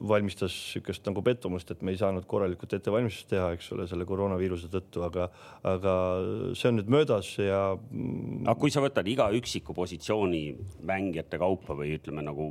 [0.00, 4.70] valmistas niisugust nagu pettumust, et me ei saanud korralikult ettevalmistust teha, eks ole, selle koroonaviiruse
[4.72, 5.28] tõttu, aga,
[5.70, 5.94] aga
[6.58, 7.62] see on nüüd möödas ja.
[8.44, 10.44] aga kui sa võtad iga üksiku positsiooni
[10.86, 12.50] mängijate kaupa või ütleme nagu,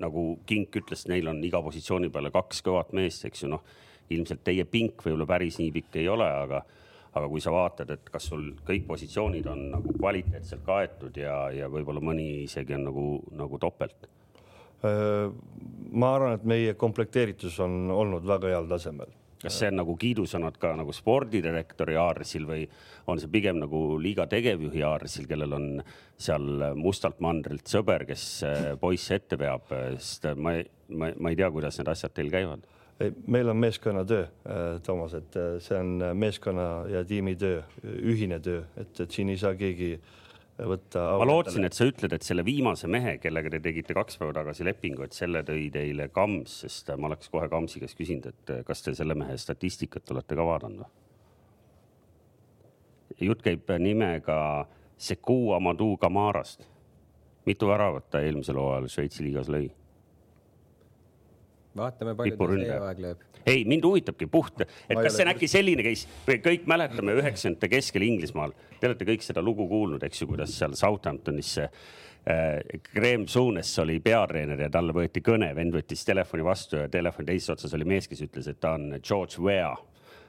[0.00, 3.64] nagu Kink ütles, neil on iga positsiooni peale kaks kõvat meest, eks ju, noh,
[4.10, 6.64] ilmselt teie pink võib-olla päris nii pikk ei ole, aga
[7.10, 11.66] aga kui sa vaatad, et kas sul kõik positsioonid on nagu kvaliteetselt kaetud ja, ja
[11.66, 14.06] võib-olla mõni isegi on nagu, nagu topelt
[14.82, 19.10] ma arvan, et meie komplekteeritus on olnud väga heal tasemel.
[19.40, 22.66] kas see on nagu kiidusõnad ka nagu spordidirektori Aarsil või
[23.08, 25.68] on see pigem nagu liiga tegevjuhi Aarsil, kellel on
[26.20, 28.26] seal mustalt mandrilt sõber, kes
[28.80, 32.68] poisse ette veab, sest ma ei, ma, ma ei tea, kuidas need asjad teil käivad
[33.26, 34.26] meil on meeskonnatöö,
[34.86, 39.54] Toomas, et see on meeskonna ja tiimi töö, ühine töö, et, et siin ei saa
[39.56, 39.94] keegi
[40.68, 41.04] võtta.
[41.20, 44.66] ma lootsin, et sa ütled, et selle viimase mehe, kellega te tegite kaks päeva tagasi
[44.66, 48.82] lepingu, et selle tõi teile Kams, sest ma oleks kohe Kamsi käest küsinud, et kas
[48.84, 50.90] te selle mehe statistikat olete ka vaadanud või?
[53.20, 54.66] jutt käib nimega
[55.00, 56.66] Sekou Amadou Kamarast.
[57.46, 59.70] mitu väravat ta eelmisel hooajal Šveitsi liigas lõi?
[61.76, 63.24] Vaatame, palju ta see hooaeg lööb.
[63.46, 66.08] ei, mind huvitabki puht, et ma kas see on äkki selline case,
[66.44, 70.74] kõik mäletame üheksakümnendate keskel Inglismaal, te olete kõik seda lugu kuulnud, eks ju, kuidas seal
[70.78, 76.82] Southamptonis see äh, Graham Souness oli peatreener ja talle võeti kõne, vend võttis telefoni vastu
[76.82, 79.78] ja telefoni teises otsas oli mees, kes ütles, et ta on George Weah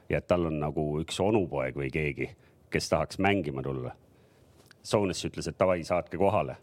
[0.08, 2.30] ja et tal on nagu üks onupoeg või keegi,
[2.72, 3.94] kes tahaks mängima tulla.
[4.82, 6.56] Souness ütles, et davai, saatke kohale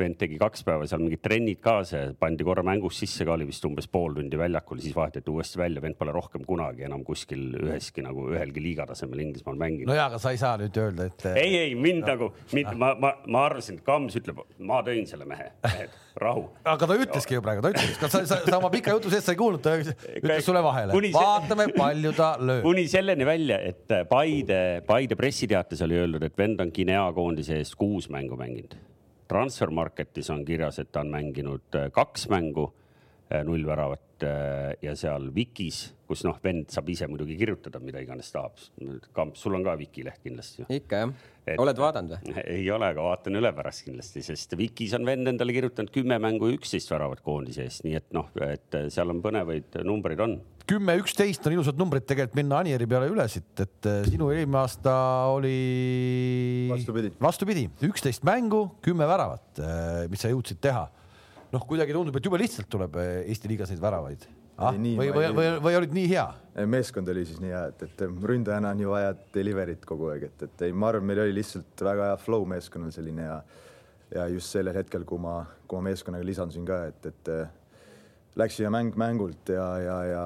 [0.00, 3.46] vend tegi kaks päeva seal mingid trennid kaasa ja pandi korra mängus sisse ka, oli
[3.48, 7.44] vist umbes pool tundi väljakul, siis vahetati uuesti välja, vend pole rohkem kunagi enam kuskil
[7.60, 11.08] üheski nagu ühelgi liiga tasemel Inglismaal mänginud no ja, aga sa ei saa nüüd öelda,
[11.10, 11.28] et.
[11.34, 12.08] ei, ei mind no.
[12.12, 16.46] nagu, mind, ma, ma, ma arvasin, et Kams ütleb, ma tõin selle mehe, mehed, rahu.
[16.74, 19.26] aga ta ütleski ju praegu, ta ütles, kas sa, sa, sa oma pika jutu sees
[19.26, 22.64] sa ei kuulnud, ta ütles sulle vahele, vaatame, palju ta lööb.
[22.66, 27.78] kuni selleni välja, et Paide, Paide pressiteates oli öeldud, et vend on Guinea koondise eest
[27.78, 28.76] kuus mängu mänginud
[29.28, 32.68] Transfermarketis on kirjas, et ta on mänginud äh, kaks mängu,
[33.30, 38.02] äh, null väravat äh, ja seal Vikis, kus noh, vend saab ise muidugi kirjutada, mida
[38.02, 38.60] iganes tahab.
[39.16, 40.68] Kamp, sul on ka Viki leht kindlasti ju.
[40.78, 41.14] ikka jah,
[41.58, 42.36] oled vaadanud või?
[42.58, 46.52] ei ole, aga vaatan üle pärast kindlasti, sest Vikis on vend endale kirjutanud kümme mängu,
[46.54, 51.46] üksteist väravat koondise eest, nii et noh, et seal on põnevaid numbreid on kümme, üksteist
[51.46, 54.94] on ilusad numbrid tegelikult minna Anieri peale üle siit, et eh, sinu eelmine aasta
[55.34, 55.56] oli
[57.22, 60.88] vastupidi, üksteist mängu, kümme väravat, eh, mis sa jõudsid teha.
[61.52, 64.24] noh, kuidagi tundub, et jube lihtsalt tuleb eh, Eesti liigas neid väravaid
[64.58, 64.74] ah,.
[64.74, 66.26] või, või, või, või olid nii hea?
[66.66, 70.48] meeskond oli siis nii hea, et, et ründajana on ju vaja delivery't kogu aeg, et,
[70.48, 73.38] et ei, ma arvan, meil oli lihtsalt väga hea flow meeskonnal selline ja
[74.14, 77.30] ja just sellel hetkel, kui ma, kui ma meeskonnaga lisandusin ka, et, et
[78.36, 80.24] läksime mäng mängult ja, ja, ja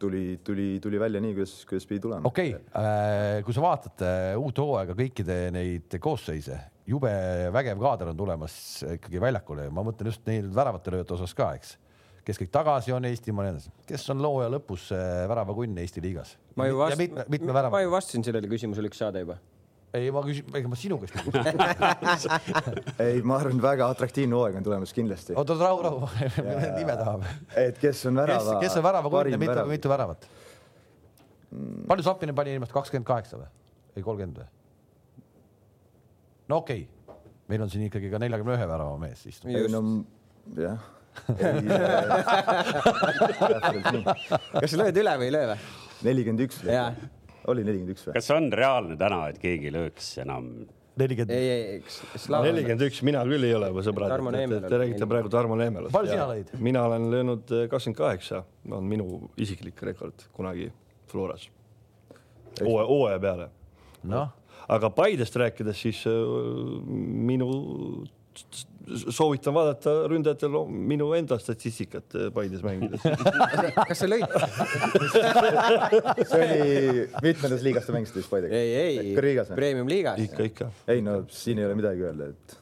[0.00, 2.28] tuli, tuli, tuli välja nii, kuidas, kuidas pidi tulema.
[2.28, 7.12] okei okay., äh, kui sa vaatad äh, uut hooaega kõikide neid koosseise, jube
[7.54, 8.56] vägev kaader on tulemas
[8.96, 11.78] ikkagi väljakule, ma mõtlen just neil väravate lööjate osas ka, eks
[12.22, 14.90] kes kõik tagasi on Eestimaal ja nii edasi, kes on looja lõpus
[15.30, 16.36] väravakunn Eesti liigas?
[16.58, 19.40] ma ju vast-, ma ju vastasin sellele küsimusele üks saade juba
[19.92, 22.28] ei, ma küsin, ega ma sinu käest ei küsi
[23.04, 25.36] ei, ma arvan, väga atraktiivne hooaeg on tulemas kindlasti.
[25.36, 25.98] oota, rahu, rahu,
[26.78, 27.26] nime tahab.
[27.60, 28.56] et kes on värava.
[28.62, 30.20] kes on värava ja mitu, mitu väravat
[31.50, 31.84] mm.?
[31.90, 33.50] palju Zappini pani ilmselt kakskümmend kaheksa või?
[33.96, 34.48] ei, kolmkümmend või?
[36.48, 37.20] no okei okay.,
[37.52, 39.52] meil on siin ikkagi ka neljakümne ühe värava mees istub.
[39.52, 39.80] ei no
[40.56, 40.80] jah
[44.56, 45.58] kas sa lööd üle või ei löö või?
[46.08, 46.56] nelikümmend üks
[47.50, 48.14] oli nelikümmend üks või?
[48.18, 50.50] kas on reaalne täna, et keegi ei lööks enam?
[51.00, 51.32] nelikümmend.
[51.36, 52.28] ei, ei, eks.
[52.32, 54.12] nelikümmend üks, mina küll ei ole, sõbrad.
[54.68, 55.94] Te räägite praegu Tarmo Neemelast.
[55.94, 56.52] palju sina lõid?
[56.62, 59.08] mina olen löönud eh, kakskümmend kaheksa, on minu
[59.40, 60.70] isiklik rekord kunagi
[61.12, 61.48] Floras.
[62.60, 63.50] hooaja peale.
[64.04, 64.32] noh.
[64.68, 66.12] aga Paidest rääkides, siis eh,
[67.32, 67.52] minu
[68.88, 73.04] soovitan vaadata ründajatel minu enda statistikat eh, Paides mängides
[73.88, 74.26] kas sa lõid
[76.26, 78.58] see oli, mitmendas liigas te mängisite siis Paidega?
[78.58, 79.14] ei, ei,
[79.54, 80.24] premium-liigas.
[80.26, 80.72] ikka, ikka.
[80.92, 82.58] ei no siin ei ole midagi öelda, et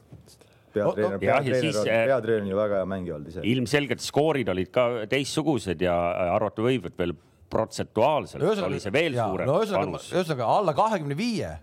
[0.75, 3.45] peatreener oh,, peatreener on, äh, peatreener on ju väga hea mängija olnud ise.
[3.55, 5.97] ilmselgelt skoorid olid ka teistsugused ja
[6.37, 7.17] arvata võib, et veel
[7.51, 10.11] protsentuaalselt ühesõnaga, oli see veel jaa, suurem no, panus.
[10.15, 11.55] ühesõnaga alla kahekümne viie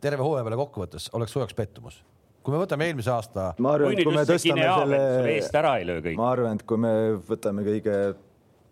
[0.00, 2.00] terve hooaja peale kokkuvõttes oleks soojaks pettumus
[2.46, 3.50] kui me võtame eelmise aasta.
[3.58, 5.02] ma arvan, et kui me tõstame selle.
[5.34, 6.18] eest ära ei löö kõik.
[6.20, 6.94] ma arvan, et kui me
[7.26, 7.96] võtame kõige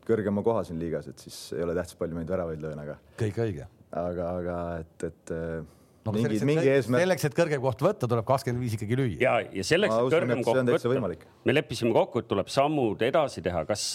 [0.08, 2.98] kõrgema koha siin liigas, et siis ei ole tähtis, palju meid väravaid löön, aga.
[3.20, 3.70] kõik õige.
[3.94, 7.04] aga, aga et, et no, mingi, selleks, mingi eesmärk.
[7.04, 9.16] selleks, et kõrgem koht võtta, tuleb kakskümmend viis ikkagi lüüa.
[9.22, 13.64] ja, ja selleks, et kõrgem koht võtta, me leppisime kokku, et tuleb sammud edasi teha.
[13.68, 13.88] kas,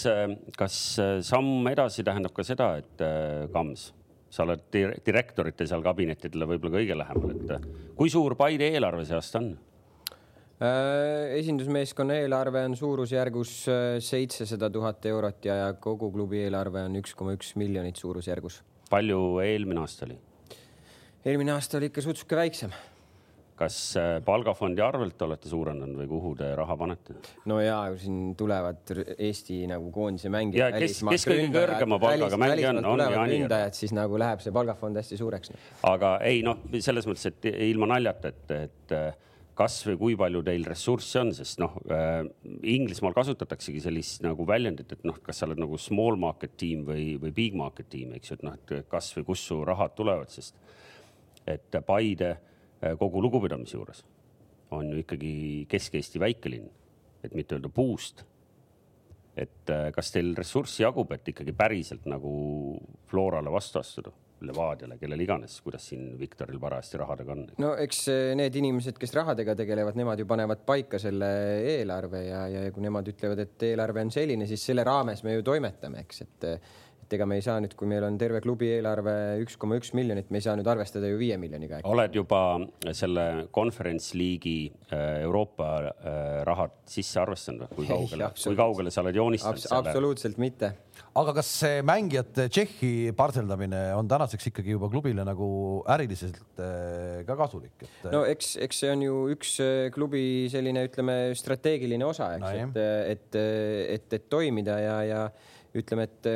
[0.58, 0.82] kas
[1.30, 3.06] samm edasi tähendab ka seda, et
[3.54, 3.90] Kams,
[4.30, 4.62] sa oled
[5.06, 9.54] direktorite seal kabinettidele võib-olla kõige lähemal, et kui suur Paide eelarve see aasta on?
[10.60, 17.14] Äh, esindusmeeskonna eelarve on suurusjärgus äh, seitsesada tuhat eurot ja, kogu klubi eelarve on üks
[17.16, 18.58] koma üks miljonit suurusjärgus.
[18.92, 20.18] palju eelmine aasta oli?
[21.24, 22.74] eelmine aasta oli ikka sutsuke väiksem.
[23.56, 27.16] kas äh, palgafondi arvelt olete suurendanud või kuhu te raha panete?
[27.48, 30.76] no ja siin tulevad Eesti nagu koondise mängijad.
[30.76, 35.00] ja kes, kes kõige kõrgema palgaga mängija on, on ründajad, siis nagu läheb see palgafond
[35.00, 35.56] hästi suureks.
[35.88, 38.96] aga ei noh, selles mõttes, et ilma naljata, et, et
[39.60, 42.22] kas või kui palju teil ressurssi on, sest noh äh,,
[42.72, 47.14] Inglismaal kasutataksegi sellist nagu väljendit, et noh, kas sa oled nagu small market tiim või,
[47.20, 50.32] või big market tiim, eks ju, et noh, et kas või kust su rahad tulevad,
[50.32, 50.56] sest
[51.48, 54.04] et Paide äh, kogu lugupidamise juures
[54.70, 55.32] on ju ikkagi
[55.70, 56.68] Kesk-Eesti väikelinn,
[57.24, 58.24] et mitte öelda puust.
[59.40, 62.32] et äh, kas teil ressurssi jagub, et ikkagi päriselt nagu
[63.08, 64.12] Florale vastu astuda?
[64.46, 67.42] Levadiale, kellele iganes, kuidas siin Viktoril parajasti rahadega on?
[67.62, 71.30] no eks eh, need inimesed, kes rahadega tegelevad, nemad ju panevad paika selle
[71.76, 75.44] eelarve ja, ja kui nemad ütlevad, et eelarve on selline, siis selle raames me ju
[75.46, 76.48] toimetame, eks, et
[77.10, 79.90] et ega me ei saa nüüd, kui meil on terve klubi eelarve üks koma üks
[79.98, 81.80] miljonit, me ei saa nüüd arvestada ju viie miljoniga.
[81.90, 82.42] oled juba
[82.94, 89.18] selle Conference League'i äh, Euroopa äh, rahad sisse arvestanud, kui kaugele, kui kaugele sa oled
[89.18, 89.72] joonistanud Abs?
[89.80, 90.70] absoluutselt mitte.
[91.18, 95.50] aga kas see mängijate Tšehhi parseldamine on tänaseks ikkagi juba klubile nagu
[95.90, 98.06] äriliselt äh, ka kasulik et...?
[98.14, 99.56] no eks, eks see on ju üks
[99.98, 102.80] klubi selline, ütleme, strateegiline osa, eks no,, et,
[103.16, 103.42] et,
[103.98, 105.26] et, et toimida ja, ja
[105.74, 106.32] ütleme, et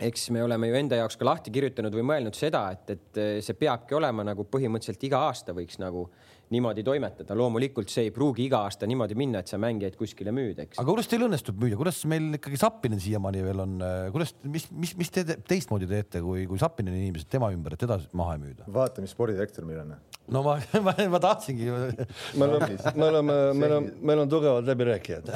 [0.00, 3.56] eks me oleme ju enda jaoks ka lahti kirjutanud või mõelnud seda, et, et see
[3.58, 6.06] peabki olema nagu põhimõtteliselt iga aasta võiks nagu
[6.52, 7.34] niimoodi toimetada.
[7.34, 10.78] loomulikult see ei pruugi iga aasta niimoodi minna, et sa mängijaid kuskile müüd, eks.
[10.78, 13.74] aga kuidas teil õnnestub müüa, kuidas meil ikkagi Zappinen siiamaani veel on,
[14.14, 17.98] kuidas, mis, mis, mis te teistmoodi teete, kui, kui Zappineni inimesed tema ümber, et teda
[18.16, 18.68] maha ei müüda?
[18.78, 19.96] vaata, mis spordidirektor meil on.
[20.36, 21.66] no ma, ma, ma tahtsingi.
[21.66, 25.34] me oleme, me oleme, meil on, meil on tugevad läbirääkijad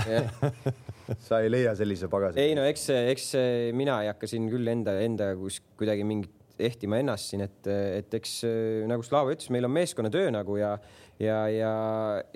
[1.29, 2.41] sa ei leia sellise pagasi.
[2.43, 3.33] ei no eks, eks
[3.77, 8.17] mina ei hakka siin küll enda, enda kus kuidagi mingit ehtima ennast siin, et, et
[8.21, 8.41] eks
[8.91, 10.75] nagu Slava ütles, meil on meeskonnatöö nagu ja,
[11.21, 11.73] ja, ja,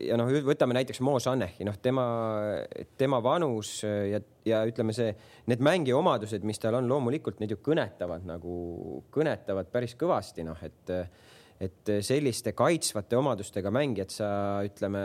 [0.00, 2.06] ja noh, võtame näiteks Mo Sanehi, noh, tema,
[3.00, 5.12] tema vanus ja, ja ütleme, see,
[5.50, 8.56] need mängija omadused, mis tal on, loomulikult need ju kõnetavad nagu,
[9.14, 10.96] kõnetavad päris kõvasti, noh, et
[11.64, 14.28] et selliste kaitsvate omadustega mängijat sa
[14.66, 15.02] ütleme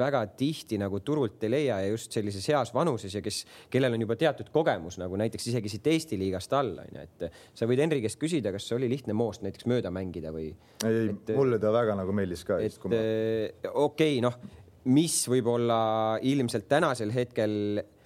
[0.00, 3.42] väga tihti nagu turult ei leia ja just sellises heas vanuses ja kes,
[3.72, 7.68] kellel on juba teatud kogemus nagu näiteks isegi siit Eesti liigast all onju, et sa
[7.70, 10.50] võid Henri käest küsida, kas oli lihtne Moost näiteks mööda mängida või?
[10.86, 12.60] ei, mulle ta väga nagu meeldis ka.
[12.60, 14.36] okei okay,, noh,
[14.90, 15.80] mis võib-olla
[16.24, 17.99] ilmselt tänasel hetkel Äh,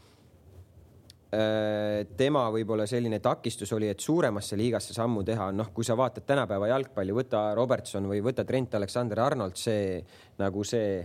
[2.17, 6.69] tema võib-olla selline takistus oli, et suuremasse liigasse sammu teha, noh, kui sa vaatad tänapäeva
[6.71, 9.99] jalgpalli, võta Robertson või võta Trent Alexander-Arnold, see
[10.39, 11.05] nagu see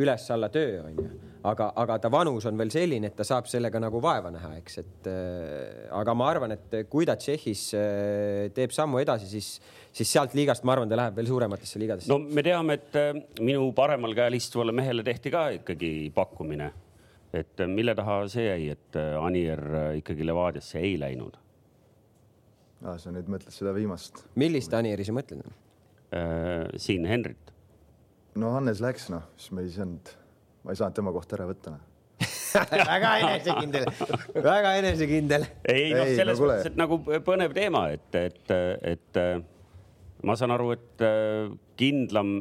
[0.00, 1.04] üles-alla töö on ju,
[1.48, 4.78] aga, aga ta vanus on veel selline, et ta saab sellega nagu vaeva näha, eks,
[4.80, 9.50] et äh, aga ma arvan, et kui ta Tšehhis äh, teeb sammu edasi, siis,
[9.92, 12.12] siis sealt liigast, ma arvan, ta läheb veel suurematesse liigadesse.
[12.12, 16.72] no me teame, et äh, minu paremal käel istuvale mehele tehti ka ikkagi pakkumine
[17.32, 21.38] et äh, mille taha see jäi, et äh, Anier äh, ikkagi Levadiasse ei läinud?
[22.82, 24.24] aa, sa nüüd mõtled seda viimast?
[24.40, 26.68] millist Anieri sa mõtled äh,?
[26.76, 27.54] siin Henrit.
[28.38, 30.12] no Hannes läks, noh, siis me ei saanud,
[30.66, 31.88] ma ei saanud tema kohta ära võtta noh
[32.92, 33.86] väga enesekindel,
[34.44, 35.46] väga enesekindel.
[35.72, 38.52] ei noh, selles no, mõttes, et nagu põnev teema, et, et,
[38.92, 39.20] et
[40.28, 41.04] ma saan aru, et
[41.80, 42.34] kindlam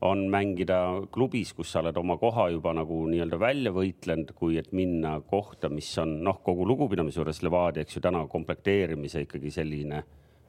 [0.00, 0.78] on mängida
[1.12, 5.70] klubis, kus sa oled oma koha juba nagu nii-öelda välja võitlenud, kui et minna kohta,
[5.72, 10.02] mis on noh, kogu lugupidamise juures Levadia, eks ju, täna komplekteerimise ikkagi selline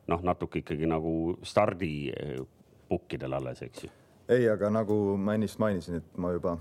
[0.09, 1.13] noh, natuke ikkagi nagu
[1.45, 3.91] stardipukkidel alles, eks ju.
[4.29, 6.57] ei, aga nagu ma ennist mainisin, et ma juba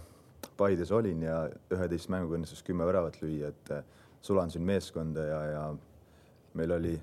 [0.58, 1.42] Paides olin ja
[1.74, 3.84] üheteist mänguga õnnestus kümme väravat lüüa, et eh,
[4.22, 5.62] sulandusin meeskonda ja, ja
[6.58, 6.94] meil oli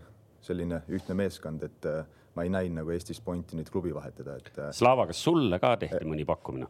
[0.44, 4.52] selline ühtne meeskond, et äh, ma ei näinud nagu Eestis pointi nüüd klubi vahetada, et.
[4.60, 6.68] Äh, Slava, kas sulle ka tehti äh, mõni pakkumine?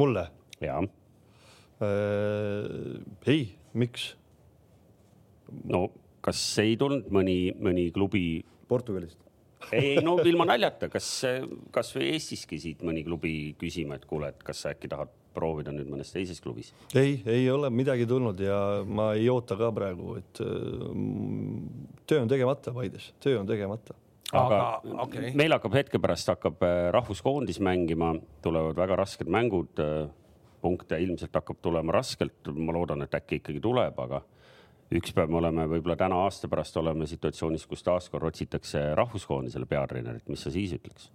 [0.00, 0.26] mulle?
[0.62, 0.88] jaa äh,.
[3.30, 3.44] ei,
[3.78, 4.14] miks?
[5.68, 5.86] no
[6.24, 8.26] kas ei tulnud mõni, mõni klubi?
[8.64, 9.20] Portugalist
[9.76, 11.06] ei, no ilma naljata, kas,
[11.72, 15.90] kasvõi Eestiski siit mõni klubi küsima, et kuule, et kas sa äkki tahad proovida nüüd
[15.92, 16.72] mõnes teises klubis?
[16.96, 20.40] ei, ei ole midagi tulnud ja ma ei oota ka praegu, et
[22.08, 23.96] töö on tegemata Paides, töö on tegemata
[24.32, 25.32] aga, aga okay.
[25.36, 29.80] meil hakkab hetke pärast hakkab äh, rahvuskoondis mängima, tulevad väga rasked mängud.
[29.82, 30.04] Äh,
[30.64, 34.22] punkte ilmselt hakkab tulema raskelt, ma loodan, et äkki ikkagi tuleb, aga
[34.96, 40.24] üks päev me oleme võib-olla täna aasta pärast oleme situatsioonis, kus taaskord otsitakse rahvuskoondisele peatreenerit,
[40.32, 41.10] mis sa siis ütleks?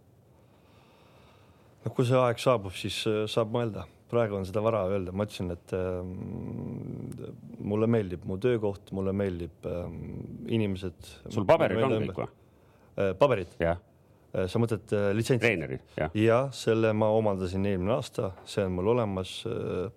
[1.86, 5.26] no kui see aeg saabub, siis äh, saab mõelda, praegu on seda vara öelda, ma
[5.26, 6.02] ütlesin, et äh,
[7.72, 9.86] mulle meeldib mu töökoht, mulle meeldib äh,
[10.60, 11.14] inimesed.
[11.32, 12.30] sul paberid on kõik või?
[12.98, 13.54] Äh, paberit?
[13.62, 13.78] Äh,
[14.50, 15.46] sa mõtled äh, litsentsi?
[15.46, 16.12] treenerid, jah?
[16.18, 19.40] jah, selle ma omandasin eelmine aasta, see on mul olemas,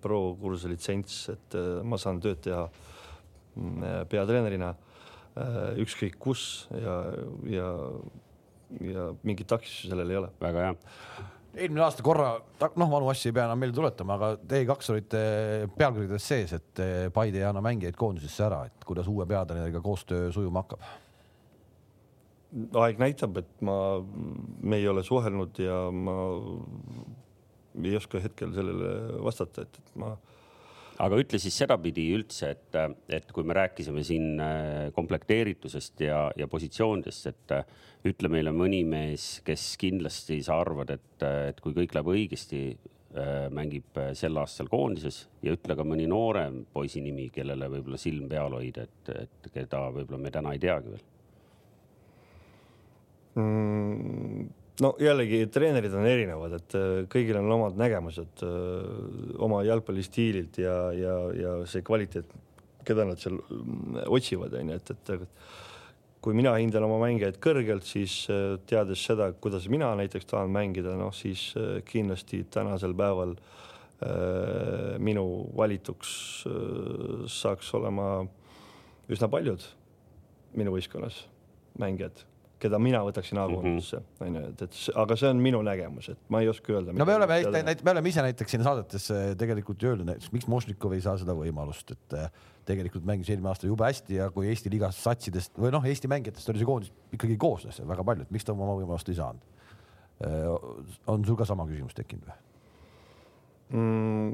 [0.03, 4.73] pro-kursuse litsents, et ma saan tööd teha mm, peatreenerina
[5.81, 6.97] ükskõik kus ja,
[7.49, 7.69] ja,
[8.85, 10.29] ja mingit takistusi sellel ei ole.
[10.41, 10.75] väga hea
[11.53, 12.35] eelmine aasta korra,
[12.77, 15.23] noh, vanu asju ei pea enam meelde tuletama, aga T2 olite
[15.77, 20.65] pealkirjades sees, et Paide ei anna mängijaid koondisesse ära, et kuidas uue peatreeneriga koostöö sujuma
[20.65, 20.85] hakkab
[22.83, 23.77] aeg näitab, et ma,
[24.61, 26.17] me ei ole suhelnud ja ma
[27.81, 30.13] ei oska hetkel sellele vastata, et, et ma.
[31.03, 32.77] aga ütle siis sedapidi üldse, et,
[33.17, 37.77] et kui me rääkisime siin äh, komplekteeritusest ja, ja positsioonidest, et äh,
[38.09, 42.61] ütle meile mõni mees, kes kindlasti sa arvad, et, et kui kõik läheb õigesti,
[43.17, 48.01] äh, mängib äh, sel aastal koondises ja ütle ka mõni noorem poisi nimi, kellele võib-olla
[48.01, 51.09] silm peal hoida, et, et keda võib-olla me täna ei teagi veel?
[53.37, 58.45] No jällegi treenerid on erinevad, et äh, kõigil on omad nägemused
[59.43, 62.29] oma jalgpallistiililt ja, ja, ja see kvaliteet,
[62.85, 65.29] keda nad seal mm, otsivad, on ju, et, et
[66.23, 70.95] kui mina hindan oma mängijaid kõrgelt, siis äh, teades seda, kuidas mina näiteks tahan mängida,
[70.99, 75.25] noh siis äh, kindlasti tänasel päeval äh, minu
[75.57, 76.13] valituks
[76.47, 78.07] äh, saaks olema
[79.11, 79.65] üsna paljud
[80.55, 81.25] minu võistkonnas
[81.81, 82.23] mängijad
[82.63, 84.27] keda mina võtaksin A-koondisse mm, -hmm.
[84.27, 86.95] onju, et, et aga see on minu nägemus, et ma ei oska öelda.
[86.95, 89.07] no me oleme näiteks, me oleme ise näiteks siin saadetes
[89.39, 92.29] tegelikult öelnud, näiteks miks Mošnikov ei saa seda võimalust, et äh,
[92.67, 96.53] tegelikult mängis eelmine aasta jube hästi ja kui Eesti liigas satsidest või noh, Eesti mängijatest
[96.53, 99.51] oli see koondis ikkagi koosnes väga palju, et miks ta oma võimalust ei saanud?
[100.23, 100.49] Äh,
[101.11, 102.39] on sul ka sama küsimus tekkinud või?
[103.73, 104.29] mm,?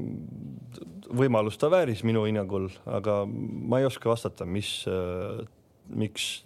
[1.19, 5.41] võimalust ta vääris minu hinnangul, aga ma ei oska vastata, mis äh,,
[5.89, 6.43] miks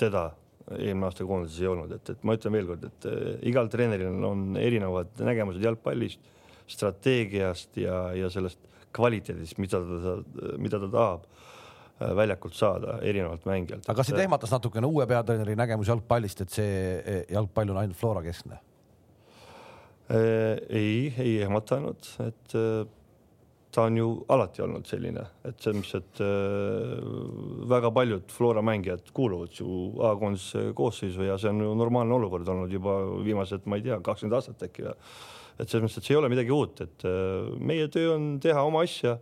[0.00, 0.30] teda
[0.72, 4.46] eelmine aasta koondises ei olnud, et, et ma ütlen veelkord, et äh, igal treeneril on,
[4.60, 6.32] erinevad nägemused jalgpallist,
[6.70, 8.60] strateegiast ja, ja sellest
[8.94, 10.16] kvaliteedist, mida ta,
[10.62, 13.88] mida ta tahab äh, väljakult saada erinevalt mängijalt.
[13.88, 18.24] aga kas sind ehmatas natukene uue peatreeneri nägemus jalgpallist, et see jalgpall on ainult Flora
[18.24, 18.60] keskne?
[20.04, 22.54] ei, ei ehmatanud, et
[23.74, 29.10] ta on ju alati olnud selline, et selles mõttes, et äh, väga paljud Flora mängijad
[29.16, 29.68] kuuluvad ju
[30.06, 34.38] A-koondise koosseisu ja see on ju normaalne olukord olnud juba viimased, ma ei tea, kakskümmend
[34.38, 34.94] aastat äkki või.
[35.58, 38.62] et selles mõttes, et see ei ole midagi uut, et äh, meie töö on teha
[38.66, 39.16] oma asja,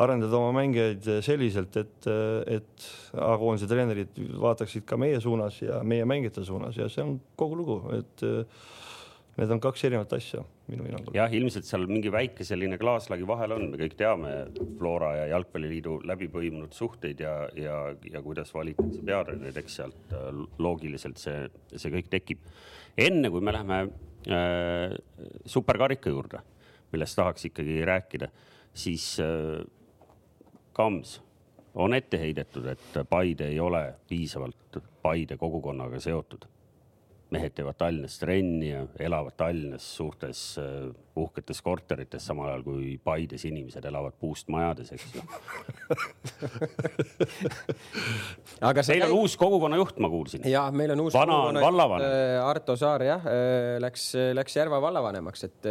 [0.00, 2.10] arendada oma mängijaid selliselt, et,
[2.48, 7.58] et A-koondise treenerid vaataksid ka meie suunas ja meie mängijate suunas ja see on kogu
[7.58, 8.68] lugu, et äh,
[9.40, 11.14] need on kaks erinevat asja minu hinnangul.
[11.16, 14.34] jah, ilmselt seal mingi väike selline klaaslagi vahel on, me kõik teame
[14.78, 17.78] Flora ja Jalgpalliliidu läbi põimunud suhteid ja, ja,
[18.12, 20.28] ja kuidas valitakse peatreenereid, eks sealt äh,
[20.60, 22.44] loogiliselt see, see kõik tekib.
[23.08, 23.80] enne kui me läheme
[24.28, 24.94] äh,
[25.48, 26.44] superkarika juurde,
[26.92, 28.30] millest tahaks ikkagi rääkida,
[28.76, 29.60] siis äh,
[30.76, 31.18] Kams
[31.80, 36.48] on ette heidetud, et Paide ei ole piisavalt Paide kogukonnaga seotud
[37.34, 43.44] mehed teevad Tallinnas trenni ja elavad Tallinnas suurtes äh, uhketes korterites, samal ajal kui Paides
[43.48, 45.20] inimesed elavad puust majades, eks ju
[48.70, 49.16] aga teil on käib...
[49.18, 50.46] uus kogukonnajuht, ma kuulsin.
[50.50, 52.08] ja meil on uus vana on vallavanem.
[52.08, 55.70] Äh, Arto Saar jah, äh, läks, läks Järva vallavanemaks, et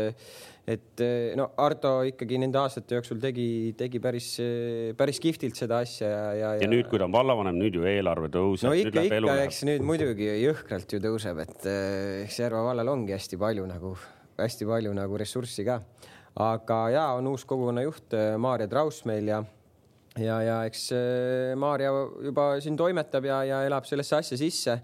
[0.69, 4.29] et eh, no Arto ikkagi nende aastate jooksul tegi, tegi päris,
[4.97, 6.51] päris kihvtilt seda asja ja, ja.
[6.61, 8.69] ja nüüd, kui ta on vallavanem, nüüd ju eelarve tõuseb.
[8.69, 13.15] no ikka, ikka, eks nüüd muidugi jõhkralt ju tõuseb, et eh, eks Järva vallal ongi
[13.15, 13.95] hästi palju nagu,
[14.39, 15.79] hästi palju nagu ressurssi ka.
[16.39, 19.41] aga ja on uus kogukonna juht eh, Maarja Traus meil ja
[20.19, 20.89] ja, ja eks
[21.57, 21.91] Maarja
[22.29, 24.79] juba siin toimetab ja, ja elab sellesse asja sisse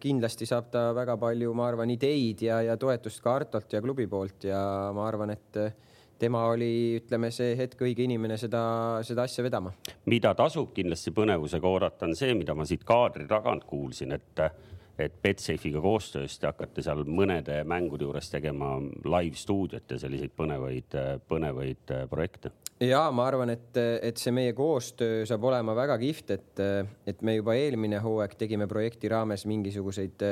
[0.00, 4.06] kindlasti saab ta väga palju, ma arvan, ideid ja, ja toetust ka Artolt ja klubi
[4.10, 5.74] poolt ja ma arvan, et äh,
[6.18, 8.64] tema oli, ütleme, see hetk õige inimene seda,
[9.06, 9.74] seda asja vedama.
[10.10, 14.46] mida tasub kindlasti põnevusega oodata, on see, mida ma siit kaadri tagant kuulsin, et
[14.94, 20.94] et Betsafe'iga koostöös te hakkate seal mõnede mängude juures tegema live stuudiot ja selliseid põnevaid,
[21.26, 26.62] põnevaid projekte ja ma arvan, et, et see meie koostöö saab olema väga kihvt, et,
[27.06, 30.24] et me juba eelmine hooaeg tegime projekti raames mingisuguseid,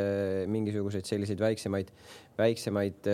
[0.51, 1.93] mingisuguseid selliseid väiksemaid,
[2.39, 3.09] väiksemaid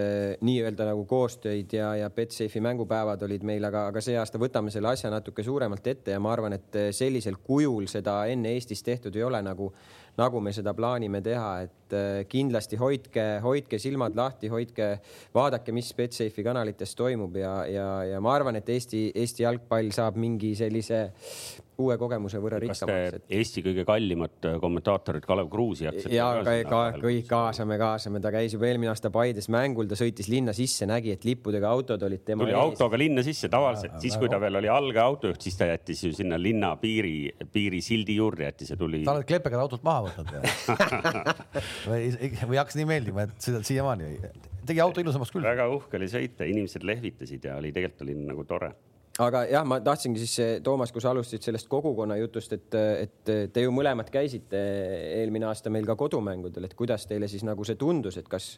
[0.48, 4.94] nii-öelda nagu koostöid ja, ja Betsafe'i mängupäevad olid meil, aga, aga see aasta võtame selle
[4.94, 9.26] asja natuke suuremalt ette ja ma arvan, et sellisel kujul seda enne Eestis tehtud ei
[9.28, 9.72] ole nagu
[10.18, 14.90] nagu me seda plaanime teha, et äh, kindlasti hoidke, hoidke silmad lahti, hoidke,
[15.34, 20.18] vaadake, mis Betsafe'i kanalites toimub ja, ja, ja ma arvan, et Eesti, Eesti jalgpall saab
[20.20, 21.06] mingi sellise
[21.78, 23.18] uue kogemuse võrra rikkamaks.
[23.18, 23.26] Et...
[23.38, 26.10] Eesti kõige kallimat äh, kommentaatorit Kalev Kruusi jätsite?
[26.14, 30.30] ja ka, ka kõik kaasame, kaasame, ta käis juba eelmine aasta Paides mängul, ta sõitis
[30.32, 32.58] linna sisse, nägi, et lippudega autod olid tema tuli ees.
[32.64, 36.12] autoga linna sisse tavaliselt, siis kui ta veel oli alge autojuht, siis ta jättis ju
[36.18, 39.04] sinna linna piiri, piirisildi juurde jättis ja tuli.
[39.06, 40.34] sa oled klepega autolt maha võtnud
[41.92, 42.10] või
[42.42, 44.16] või hakkas nii meeldima, et sõidad siiamaani?
[44.66, 45.46] tegi auto ilusamaks küll.
[45.46, 48.74] väga uhke oli sõita, inimesed lehvitasid ja oli tegelikult oli nagu tore
[49.22, 53.64] aga jah, ma tahtsingi siis, Toomas, kui sa alustasid sellest kogukonna jutust, et, et te
[53.64, 54.60] ju mõlemad käisite
[55.18, 58.52] eelmine aasta meil ka kodumängudel, et kuidas teile siis nagu see tundus, et kas,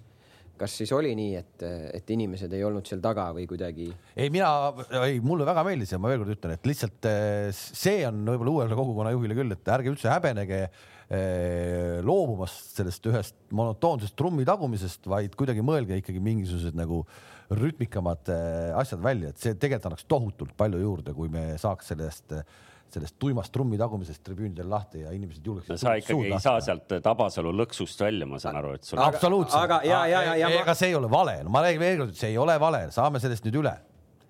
[0.61, 3.89] kas siis oli nii, et, et inimesed ei olnud seal taga või kuidagi?
[4.13, 4.53] ei, mina,
[5.01, 8.57] ei, mulle väga meeldis ja ma veel kord ütlen, et lihtsalt eh, see on võib-olla
[8.59, 15.09] uuele kogukonna juhile küll, et ärge üldse häbenege eh, loobumast sellest ühest monotoonsest trummi tagumisest,
[15.09, 17.07] vaid kuidagi mõelge ikkagi mingisugused nagu
[17.51, 22.37] rütmikamad eh, asjad välja, et see tegelikult annaks tohutult palju juurde, kui me saaks sellest
[22.37, 22.45] äh,
[22.91, 27.53] sellest tuimast trummi tagumisest tribüünidel lahti ja inimesed julgeksid sa ikkagi ei saa sealt Tabasalu
[27.63, 29.01] lõksust välja, ma saan aru, et sul.
[29.03, 29.61] absoluutselt.
[29.63, 30.51] aga ja, ja, ja, ja.
[30.63, 32.83] ega see ei ole vale, no ma räägin veel kord, et see ei ole vale,
[32.95, 33.75] saame sellest nüüd üle.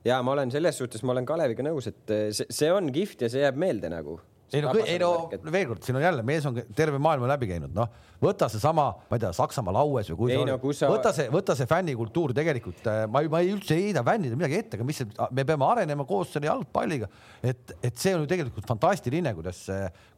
[0.04, 3.32] ja ma olen selles suhtes, ma olen Kaleviga nõus, et see, see on kihvt ja
[3.32, 4.18] see jääb meelde nagu
[4.52, 5.10] ei no, ei no
[5.52, 7.90] veel kord, siin on jälle mees on terve maailma läbi käinud, noh,
[8.20, 10.90] võta seesama, ma ei tea, Saksamaa laues või kui ei, see no, oli, sa...
[10.90, 14.58] võta see, võta see fännikultuur tegelikult, äh, ma, ma ei üldse ei heida fännidele midagi
[14.58, 17.08] ette, aga mis see, me peame arenema koos selle jalgpalliga,
[17.42, 19.62] et, et see on ju tegelikult fantastiline, kuidas,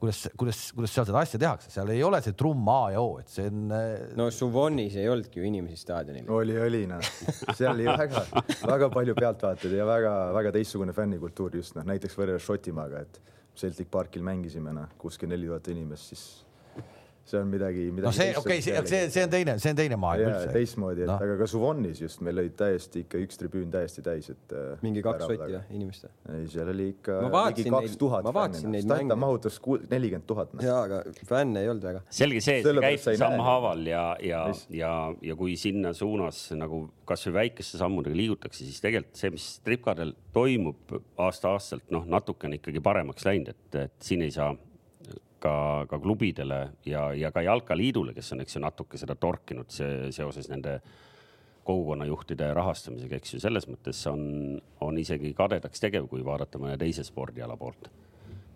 [0.02, 3.18] kuidas, kuidas, kuidas seal seda asja tehakse, seal ei ole see trumm A ja O,
[3.20, 3.66] et see on.
[3.76, 6.30] Äh, no Suvonis ei olnudki ju inimesi staadionil.
[6.32, 7.04] oli, oli noh,
[7.52, 8.24] seal oli väga,
[8.64, 13.20] väga palju pealtvaatajaid ja väga-väga teistsugune fännikultuur just noh, näiteks võrreldes Šotimaaga, et
[13.56, 16.24] Celtic Parkil mängisime, noh, kuuskümmend neli tuhat inimest, siis
[17.24, 18.06] see on midagi, midagi.
[18.06, 20.48] no see, okei okay,, see, see, see on teine, see on teine maailm üldse.
[20.56, 21.18] teistmoodi, et no.
[21.22, 24.54] aga ka Suvonis just meil olid täiesti ikka üks tribüün täiesti täis, et.
[24.56, 26.14] Äh, mingi kaks sotti või inimest või?
[26.36, 28.26] ei, seal oli ikka ligi kaks tuhat.
[28.26, 29.18] ma vaatasin neid mänge.
[29.22, 30.56] mahutas nelikümmend tuhat.
[30.64, 32.02] ja, aga fänne ei olnud väga.
[32.10, 34.42] selge see, et see käib sammhaaval ja, ja,
[34.74, 34.92] ja,
[35.22, 40.98] ja kui sinna suunas nagu kasvõi väikeste sammudega liigutakse, siis tegelikult see, mis tripkadel toimub
[41.20, 44.52] aasta-aastalt, noh, natukene ikkagi paremaks läinud, et, et siin ei saa
[45.42, 45.54] ka,
[45.90, 50.48] ka klubidele ja, ja ka jalkaliidule, kes on, eks ju, natuke seda torkinud see, seoses
[50.52, 50.78] nende
[51.66, 54.22] kogukonnajuhtide rahastamisega, eks ju, selles mõttes on,
[54.82, 57.90] on isegi kadedaks tegev, kui vaadata mõne teise spordiala poolt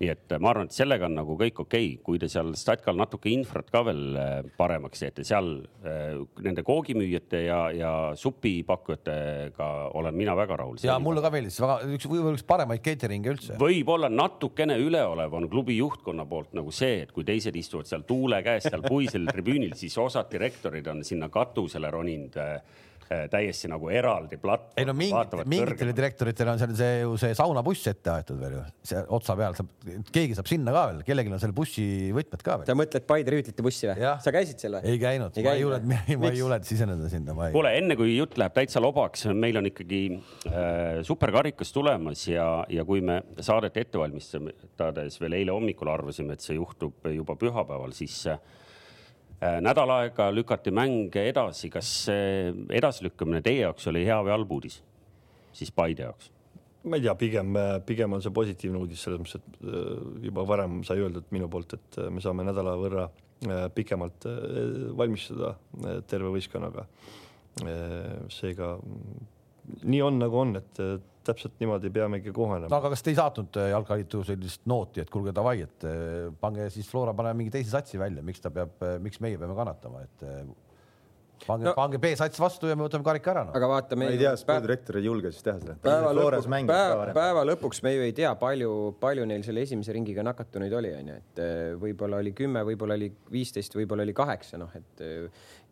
[0.00, 2.52] nii et äh, ma arvan, et sellega on nagu kõik okei okay., kui te seal
[2.58, 5.50] Statkal natuke infrat ka veel äh, paremaks teete, seal
[5.86, 10.80] äh, nende koogimüüjate ja, ja supipakkujatega olen mina väga rahul.
[10.84, 13.58] ja mulle ka meeldis, väga üks, võib-olla üks paremaid catering'e üldse.
[13.60, 18.42] võib-olla natukene üleolev on klubi juhtkonna poolt nagu see, et kui teised istuvad seal tuule
[18.44, 22.36] käes seal puisel tribüünil, siis osad direktorid on sinna katusele roninud
[23.06, 24.74] täiesti nagu eraldi platvorm.
[24.80, 28.62] ei no mingit, mingitele direktoritele on seal see ju see saunabuss ette aetud veel ju,
[28.90, 29.70] see otsa peal saab,
[30.14, 31.86] keegi saab sinna ka veel, kellelgi on selle bussi
[32.16, 32.68] võtmed ka veel.
[32.70, 34.10] sa mõtled Paide rüütlite bussi või?
[34.24, 34.92] sa käisid seal või?
[34.92, 37.38] ei käinud, ma ei julgenud, ma ei julgenud siseneda sinna.
[37.54, 42.86] kuule, enne kui jutt läheb täitsa lobaks, meil on ikkagi äh, superkarikas tulemas ja, ja
[42.88, 48.24] kui me saadet ette valmistades veel eile hommikul arvasime, et see juhtub juba pühapäeval, siis
[48.32, 48.64] äh, Äh,
[49.40, 54.80] nädal aega lükati mäng edasi, kas see edasilükkamine teie jaoks oli hea või halb uudis,
[55.56, 56.32] siis Paide jaoks?
[56.86, 60.80] ma ei tea, pigem, pigem on see positiivne uudis selles mõttes, et äh, juba varem
[60.86, 63.08] sai öeldud minu poolt, et äh, me saame nädala võrra
[63.76, 64.24] pikemalt
[64.96, 65.50] valmistuda
[66.08, 66.86] terve võistkonnaga.
[68.32, 68.70] seega
[69.84, 70.82] nii on, nagu on, et
[71.26, 72.70] täpselt niimoodi peamegi kohanema.
[72.70, 76.28] no aga kas te ei saatnud äh, jalkaliitu sellist nooti, et kuulge, davai, et äh,
[76.40, 79.56] pange siis Flora, paneme mingi teise satsi välja, miks ta peab, äh, miks meie peame
[79.58, 80.26] kannatama, et
[81.44, 83.54] pange no,, pange B-sats vastu ja me võtame karika ära no..
[83.58, 85.76] aga vaata, me ei tea, spordirektor ei julge siis teha seda.
[85.84, 88.72] päeva lõpuks, päeva, päeva lõpuks me ju ei tea, palju,
[89.02, 91.44] palju neil selle esimese ringiga nakatunuid oli, onju, et
[91.82, 95.04] võib-olla oli kümme, võib-olla oli viisteist, võib-olla oli kaheksa, noh, et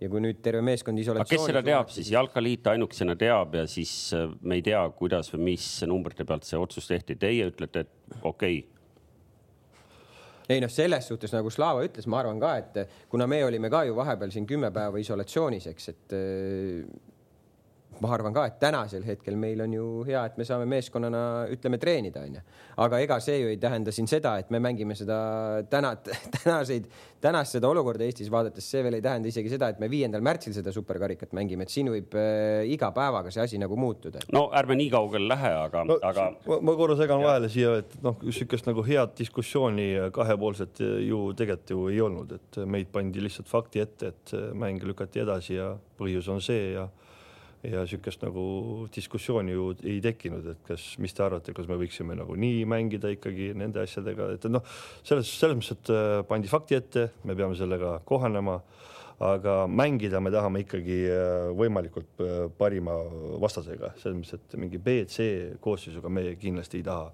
[0.03, 1.47] ja kui nüüd terve meeskond isolatsioonis.
[1.47, 5.51] kes seda teab siis, Jalkaliit ainukesena teab ja siis äh, me ei tea, kuidas või
[5.53, 7.17] mis numbrite pealt see otsus tehti.
[7.21, 8.74] Teie ütlete, et okei okay.
[10.49, 13.85] Ei noh, selles suhtes nagu Slava ütles, ma arvan ka, et kuna me olime ka
[13.89, 16.17] ju vahepeal siin kümme päeva isolatsioonis, eks, et
[18.03, 21.23] ma arvan ka, et tänasel hetkel meil on ju hea, et me saame meeskonnana,
[21.55, 22.43] ütleme, treenida, onju.
[22.85, 25.19] aga ega see ju ei tähenda siin seda, et me mängime seda
[25.71, 25.95] täna,
[26.39, 26.89] tänaseid,
[27.25, 30.57] tänast seda olukorda Eestis vaadates, see veel ei tähenda isegi seda, et me viiendal märtsil
[30.57, 34.25] seda superkarikat mängime, et siin võib äh, iga päevaga see asi nagu muutuda.
[34.35, 36.29] no ärme nii kaugele lähe, aga no,, aga.
[36.61, 41.87] ma korra segan vahele siia, et noh, sihukest nagu head diskussiooni kahepoolset ju tegelikult ju
[41.93, 46.43] ei olnud, et meid pandi lihtsalt fakti ette, et mäng lükati edasi ja põhjus on
[46.45, 46.89] see ja
[47.65, 48.45] ja niisugust nagu
[48.95, 53.13] diskussiooni ju ei tekkinud, et kas, mis te arvate, kas me võiksime nagu nii mängida
[53.15, 54.65] ikkagi nende asjadega, et noh,
[55.07, 58.59] selles, selles mõttes, et äh, pandi fakti ette, me peame sellega kohanema,
[59.25, 62.97] aga mängida me tahame ikkagi äh, võimalikult äh, parima
[63.43, 65.29] vastasega, selles mõttes, et mingi B-C
[65.65, 67.13] koosseisuga me kindlasti ei taha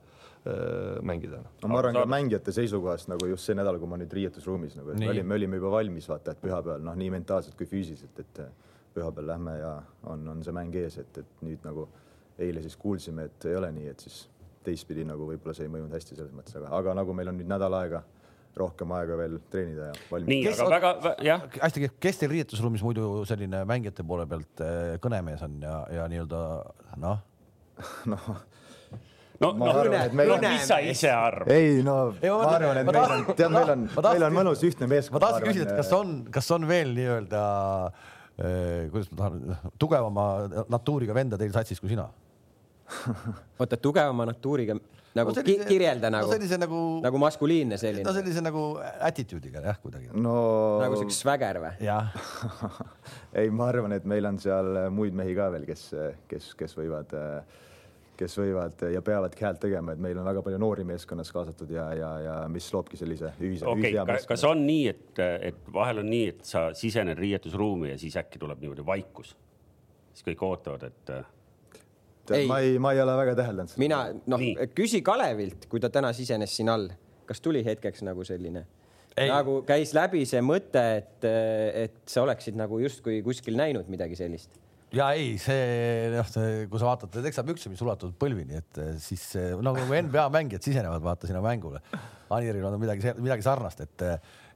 [1.05, 1.43] mängida.
[1.61, 4.95] no ma arvan ka mängijate seisukohast nagu just see nädal, kui ma nüüd riietusruumis nagu,
[4.95, 8.23] et me olime, me olime juba valmis, vaata, et pühapäeval noh, nii mentaalselt kui füüsiliselt,
[8.25, 8.41] et
[8.95, 9.72] pühapäeval lähme ja
[10.11, 11.88] on, on see mäng ees, et, et nüüd nagu
[12.41, 14.22] eile siis kuulsime, et ei ole nii, et siis
[14.64, 17.49] teistpidi nagu võib-olla see ei mõjunud hästi selles mõttes, aga, aga nagu meil on nüüd
[17.51, 18.03] nädal aega
[18.61, 20.30] rohkem aega veel treenida ja valmis.
[20.32, 25.45] nii, aga väga, jah, hästi, kes teil riietusruumis muidu selline mängijate poole pealt eh, kõnemees
[25.47, 26.41] on ja, ja nii-öelda
[27.05, 27.20] noh,
[28.11, 28.30] noh,
[29.41, 31.53] no, no, arvan, no on- mis sa ise arvad?
[31.55, 34.38] ei no Ei, ma ma arvan, et ma meil on, tead, meil on meil on
[34.43, 35.20] mõnus ühtne meeskond.
[35.20, 37.45] ma tahtsin küsida, et kas on, kas on veel nii-öelda
[37.86, 38.09] eh,
[38.93, 40.24] kuidas ma tahan, tugevama
[40.72, 42.09] natuuriga venda teil satsis kui sina?
[43.61, 47.78] oota, tugevama natuuriga nagu No no, sellise- ki kirjelda no nagu, sellise nagu, nagu maskuliinne
[47.82, 48.61] selline no, sellise nagu
[49.03, 50.07] attitude'iga jah, kuidagi.
[50.14, 50.34] no
[50.78, 51.72] nagu siuke sväger või?
[51.82, 52.12] jah,
[53.41, 55.88] ei, ma arvan, et meil on seal muid mehi ka veel, kes,
[56.30, 57.11] kes, kes võivad,
[58.21, 61.87] kes võivad ja peavadki häält tegema, et meil on väga palju noori meeskonnas kaasatud ja,
[61.97, 63.95] ja, ja mis loobki sellise ühise okay,,
[64.29, 68.41] kas on nii, et, et vahel on nii, et sa sisened riietusruumi ja siis äkki
[68.43, 69.37] tuleb niimoodi vaikus?
[70.11, 71.29] siis kõik ootavad, et äh,
[72.31, 72.47] Ei.
[72.47, 73.83] ma ei, ma ei ole väga täheldanud seda.
[73.83, 74.01] mina,
[74.31, 74.43] noh
[74.77, 76.91] küsi Kalevilt, kui ta täna sisenes siin all,
[77.27, 78.66] kas tuli hetkeks nagu selline?
[79.16, 79.29] Ei.
[79.31, 84.55] nagu käis läbi see mõte, et, et sa oleksid nagu justkui kuskil näinud midagi sellist.
[84.95, 86.30] Ja ei, see noh,
[86.70, 90.66] kui sa vaatad teksapükse, mis ulatuvad põlvini, et eh, siis eh, no nagu NBA mängijad
[90.66, 91.82] sisenevad, vaata sinna mängule.
[92.30, 94.05] Aniril on midagi, midagi sarnast, et,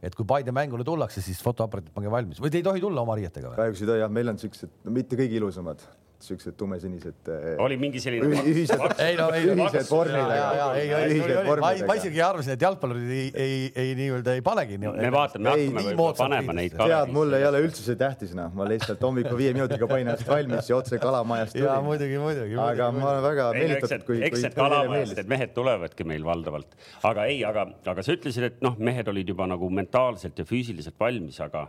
[0.04, 3.16] et kui Paide mängule tullakse, siis fotoaparaadid pange valmis või te ei tohi tulla oma
[3.18, 3.58] riietega või?
[3.58, 5.82] kahjuks ei tohi jah, meil on siuksed, mitte kõige ilusamad,
[6.24, 7.30] siuksed tumesinised.
[7.64, 12.64] oli mingi selline Ühi- ühised- ei no ei, ühised vormid, ma, ma isegi arvasin, et
[12.64, 14.78] jalgpallurid ei, ei, ei nii-öelda ei panegi.
[14.80, 18.68] me vaatame, hakkame võib-olla panema neid tead, mul ei ole üldse see tähtis, noh, ma
[18.70, 21.88] lihtsalt hommikul viie minutiga panin ennast valmis ja otse kalamajast ja tulin.
[21.88, 22.58] muidugi, muidugi.
[22.60, 26.76] aga ma olen väga meelitatud, kui, eks need kalamajast, need mehed tulevadki meil valdavalt,
[27.10, 30.98] aga ei, aga, aga sa ütlesid, et noh, mehed olid juba nagu mentaalselt ja füüsiliselt
[31.00, 31.66] valmis, aga,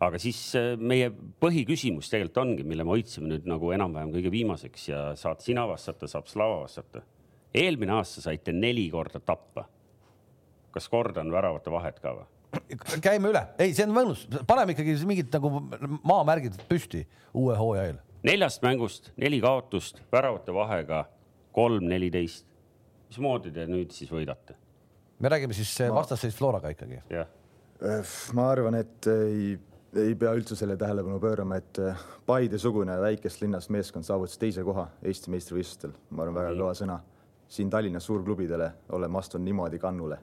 [0.00, 1.10] aga siis äh, meie
[1.42, 6.08] põhiküsimus tegelikult ongi, mille me hoidsime nüüd nagu enam-vähem kõige viimaseks ja saad sina vastata,
[6.10, 7.02] saab Slava vastata.
[7.54, 9.68] eelmine aasta saite neli korda tappa.
[10.70, 12.26] kas kordan väravate vahet ka või?
[13.04, 15.50] käime üle, ei, see on mõnus, paneme ikkagi mingid nagu
[16.06, 17.04] maamärgid püsti
[17.36, 17.98] uue hooaja eel.
[18.24, 21.04] neljast mängust neli kaotust, väravate vahega
[21.52, 22.46] kolm, neliteist.
[23.10, 24.54] mismoodi te nüüd siis võidate?
[25.18, 27.02] me räägime siis vastasseis Floraga ikkagi.
[27.10, 27.28] jah,
[28.34, 29.58] ma arvan, et ei,
[29.96, 34.88] ei pea üldse selle tähelepanu pöörama, et äh, Paide-sugune väikest linnast meeskond saavutas teise koha
[35.02, 36.98] Eesti meistrivõistlustel, ma arvan, väga kõva sõna.
[37.48, 40.18] siin Tallinnas suurklubidele oleme astunud niimoodi kannule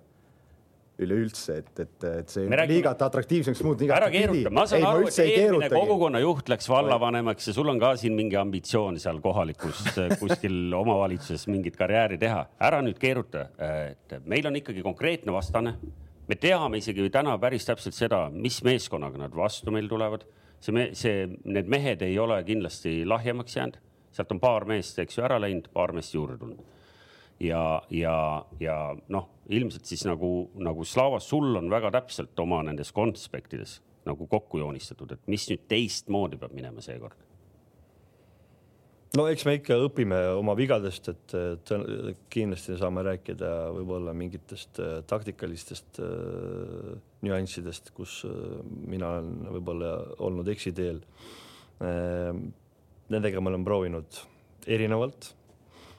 [1.01, 3.89] üleüldse, et, et, et see Me liigat atraktiivsemaks muutnud.
[3.91, 8.16] ära keeruta, ma saan aru, et eelmine kogukonnajuht läks vallavanemaks ja sul on ka siin
[8.16, 9.82] mingi ambitsioon seal kohalikus
[10.22, 12.45] kuskil omavalitsuses mingit karjääri teha.
[12.70, 13.49] ära nüüd keeruta,
[13.89, 15.76] et meil on ikkagi konkreetne vastane.
[16.28, 20.26] Me teame isegi täna päris täpselt seda, mis meeskonnaga nad vastu meil tulevad.
[20.59, 23.76] see me,, see, need mehed ei ole kindlasti lahjemaks jäänud,
[24.11, 26.63] sealt on paar meest, eks ju, ära läinud, paar meest juurde tulnud
[27.39, 28.78] ja, ja, ja
[29.11, 34.61] noh, ilmselt siis nagu, nagu Slavas sul on väga täpselt oma nendes konspektides nagu kokku
[34.61, 37.17] joonistatud, et mis nüüd teistmoodi peab minema seekord.
[39.16, 41.36] No eks me ikka õpime oma vigadest, et
[42.34, 46.91] kindlasti saame rääkida võib-olla mingitest äh, taktikalistest äh,
[47.26, 48.36] nüanssidest, kus äh,
[48.89, 49.95] mina olen võib-olla
[50.26, 51.01] olnud eksiteel.
[51.76, 54.20] Nendega me oleme proovinud
[54.72, 55.34] erinevalt.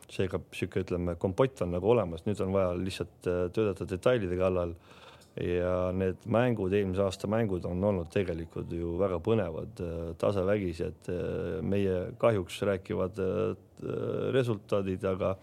[0.08, 4.72] seega sihuke, ütleme, kompott on nagu olemas, nüüd on vaja lihtsalt töötada detailide kallal
[5.36, 9.82] ja need mängud, eelmise aasta mängud on olnud tegelikult ju väga põnevad,
[10.20, 13.56] tasavägisi, et äh, meie kahjuks räägivad äh,
[14.36, 15.36] resultaadid, aga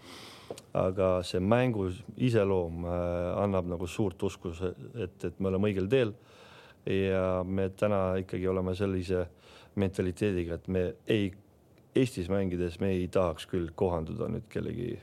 [0.76, 1.86] aga see mängu
[2.20, 4.52] iseloom äh, annab nagu suurt usku,
[4.98, 6.14] et, et me oleme õigel teel.
[6.84, 9.22] ja me täna ikkagi oleme sellise
[9.80, 11.32] mentaliteediga, et me ei,
[11.94, 14.98] Eestis mängides me ei tahaks küll kohanduda nüüd kellegi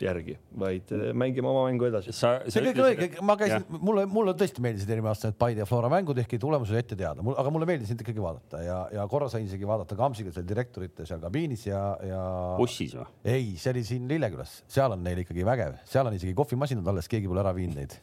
[0.00, 2.14] järgi, vaid äh, mängime oma mängu edasi.
[2.16, 5.68] see kõik on õige, ma käisin, mulle, mulle tõesti meeldisid eelmine aasta need Paide ja
[5.68, 9.04] Flora mängud, ehkki tulemus oli ette teada, aga mulle meeldis neid ikkagi vaadata ja, ja
[9.10, 12.24] korra sain isegi vaadata Kamsiga seal direktorite seal kabiinis ja, ja.
[12.58, 13.06] bussis või?
[13.36, 17.10] ei, see oli siin Lillekülas, seal on neil ikkagi vägev, seal on isegi kohvimasinad alles,
[17.12, 18.00] keegi pole ära viinud neid.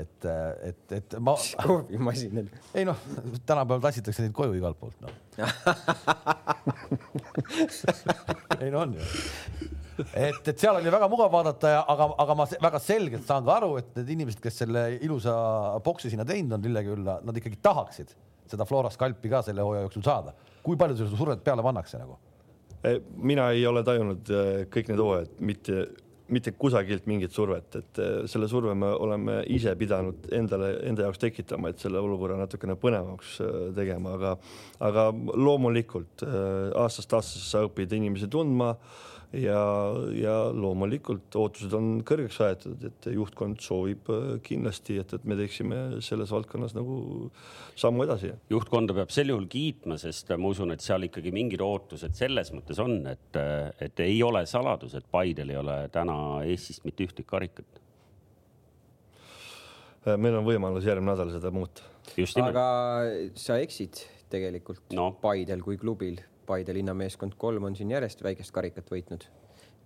[0.00, 0.20] et,
[0.70, 2.46] et, et ma, kohvimasinad.
[2.74, 2.98] ei noh,
[3.46, 5.12] tänapäeval tassitakse neid koju igalt poolt noh.
[8.62, 9.04] ei no on ju
[9.98, 13.56] et, et seal oli väga mugav vaadata ja, aga, aga ma väga selgelt saan ka
[13.58, 15.34] aru, et need inimesed, kes selle ilusa
[15.84, 18.14] boksi sinna teinud on Lillekülla, nad ikkagi tahaksid
[18.52, 20.34] seda Flora skalpi ka selle hooaja jooksul saada.
[20.62, 22.18] kui palju seda survet peale pannakse nagu?
[23.16, 25.84] mina ei ole tajunud äh, kõik need hooajad mitte,
[26.32, 31.20] mitte kusagilt mingit survet, et äh, selle surve me oleme ise pidanud endale, enda jaoks
[31.22, 34.34] tekitama, et selle olukorra natukene põnevamaks äh, tegema, aga,
[34.90, 38.74] aga loomulikult äh, aastast aastasse sa õpid inimesi tundma
[39.32, 39.60] ja,
[40.16, 45.78] ja loomulikult ootused on kõrgeks aetud, et juhtkond soovib äh, kindlasti, et, et me teeksime
[46.04, 46.96] selles valdkonnas nagu
[47.78, 48.32] sammu edasi.
[48.52, 52.80] juhtkonda peab sel juhul kiitma, sest ma usun, et seal ikkagi mingid ootused selles mõttes
[52.82, 53.40] on, et,
[53.82, 56.16] et ei ole saladus, et Paidel ei ole täna
[56.46, 57.80] Eestist mitte ühtegi karikat.
[60.02, 61.88] Äh, meil on võimalus järgmine nädal seda muuta.
[62.42, 62.66] aga
[63.38, 65.12] sa eksid tegelikult no.
[65.22, 69.28] Paidel kui klubil Paide linnameeskond kolm on siin järjest väikest karikat võitnud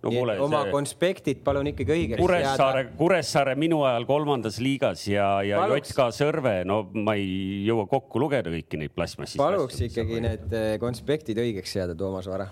[0.03, 0.73] no kuule, oma see...
[0.75, 6.83] konspektid palun ikkagi õigeks Kuressaare, Kuressaare minu ajal kolmandas liigas ja, ja JK Sõrve, no
[6.95, 9.41] ma ei jõua kokku lugeda kõiki neid plastmassist.
[9.41, 12.49] paluks ikkagi need eh, konspektid õigeks seada, Toomas Vara.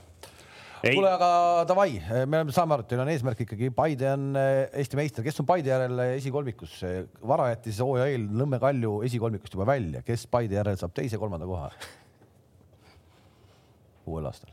[0.84, 1.30] kuule, aga
[1.68, 1.90] davai,
[2.28, 5.48] me saame aru, et teil on eesmärk ikkagi, Paide on eh, Eesti meister, kes on
[5.48, 6.80] Paide järel esikolmikus?
[7.24, 11.70] Vara jättis hooaja eel Nõmme Kalju esikolmikust juba välja, kes Paide järel saab teise-kolmanda koha?
[14.06, 14.52] Uuel aastal?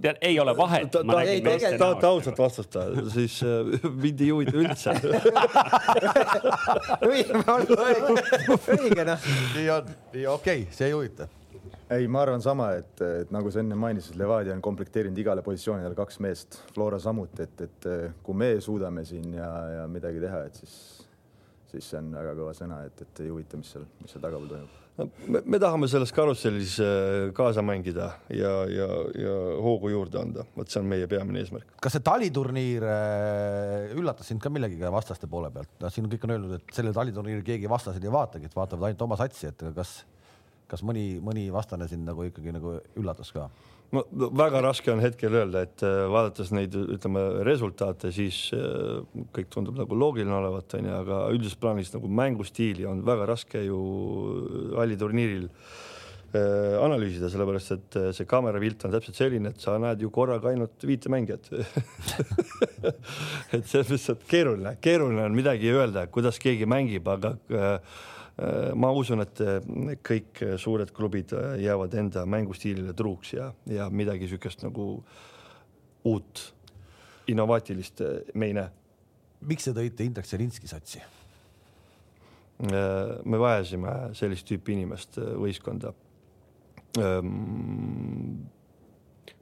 [0.00, 0.90] tead, ei ole vahet.
[0.90, 3.48] ta, ta, ta, tahate ausalt vastata, siis äh,
[3.94, 4.90] mind ei huvita üldse.
[8.76, 9.20] õige noh.
[9.56, 11.28] nii on, nii okei okay,, see ei huvita
[11.90, 15.94] ei, ma arvan sama, et, et nagu sa enne mainisid, Levadia on komplekteerinud igale positsioonile
[15.94, 17.88] kaks meest, Flora samuti, et, et
[18.26, 20.95] kui me suudame siin ja, ja midagi teha, et siis
[21.76, 24.50] siis see on väga kõva sõna, et, et ei huvita, mis seal, mis seal tagapool
[24.52, 25.06] toimub no,.
[25.28, 28.88] Me, me tahame selles karussellis äh, kaasa mängida ja, ja,
[29.20, 31.76] ja hoogu juurde anda, vot see on meie peamine eesmärk.
[31.82, 35.72] kas see taliturniir äh, üllatas sind ka millegagi vastaste poole pealt?
[35.82, 39.06] noh, siin kõik on öelnud, et sellel taliturniiril keegi vastaseid ei vaatagi, et vaatavad ainult
[39.08, 39.98] oma satsi, et kas,
[40.70, 43.50] kas mõni, mõni vastane sind nagu ikkagi nagu üllatas ka?
[43.94, 44.02] No
[44.38, 49.02] väga raske on hetkel öelda, et äh, vaadates neid, ütleme resultaate, siis äh,
[49.36, 53.78] kõik tundub nagu loogiline olevat, onju, aga üldises plaanis nagu mängustiili on väga raske ju
[54.76, 60.50] halliturniiril äh, analüüsida, sellepärast et see kaamerapilt on täpselt selline, et sa näed ju korraga
[60.52, 61.50] ainult viite mängijat.
[63.56, 67.78] Et see on lihtsalt keeruline, keeruline on midagi öelda, kuidas keegi mängib, aga Äh,
[68.76, 69.68] ma usun, et äh,
[70.04, 74.88] kõik suured klubid äh, jäävad enda mängustiilile truuks ja, ja midagi niisugust nagu
[76.06, 76.42] uut,
[77.32, 78.02] innovaatilist
[78.34, 78.68] me ei näe.
[79.40, 81.02] miks te tõite Indrek Selinski satsi?
[82.56, 85.90] me vajasime sellist tüüpi inimest võistkonda.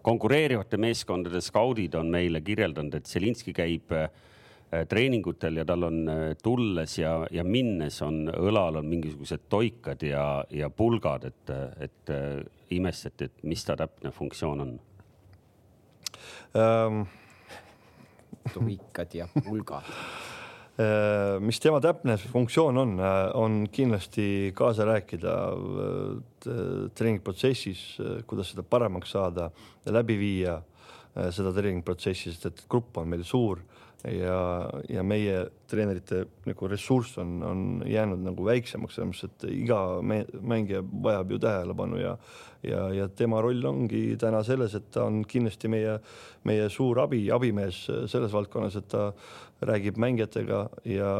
[0.02, 4.33] Konkureerivate meeskondade skaudid on meile kirjeldanud, et Selinski käib äh, Äh,
[4.88, 10.26] treeningutel ja tal on äh, tulles ja, ja minnes on õlal on mingisugused toikad ja,
[10.50, 11.54] ja pulgad, et,
[11.84, 12.40] et äh,
[12.74, 14.78] imestati, et mis ta täpne funktsioon on.
[16.54, 17.04] Um,?
[18.52, 19.88] toikad ja pulgad.
[21.46, 22.96] Mis tema täpne funktsioon on,
[23.38, 25.34] on kindlasti kaasa rääkida
[26.98, 27.84] treeningprotsessis,
[28.26, 29.46] kuidas seda paremaks saada
[29.86, 30.56] ja läbi viia
[31.14, 33.62] seda treeningprotsessi, sest et grupp on meil suur
[34.10, 34.38] ja,
[34.88, 39.78] ja meie treenerite nagu ressurss on, on jäänud nagu väiksemaks, selles mõttes, et iga
[40.40, 42.18] mängija vajab ju tähelepanu ja
[42.64, 45.98] ja, ja tema roll ongi täna selles, et ta on kindlasti meie,
[46.48, 49.10] meie suur abi, abimees selles valdkonnas, et ta
[49.64, 51.10] räägib mängijatega ja,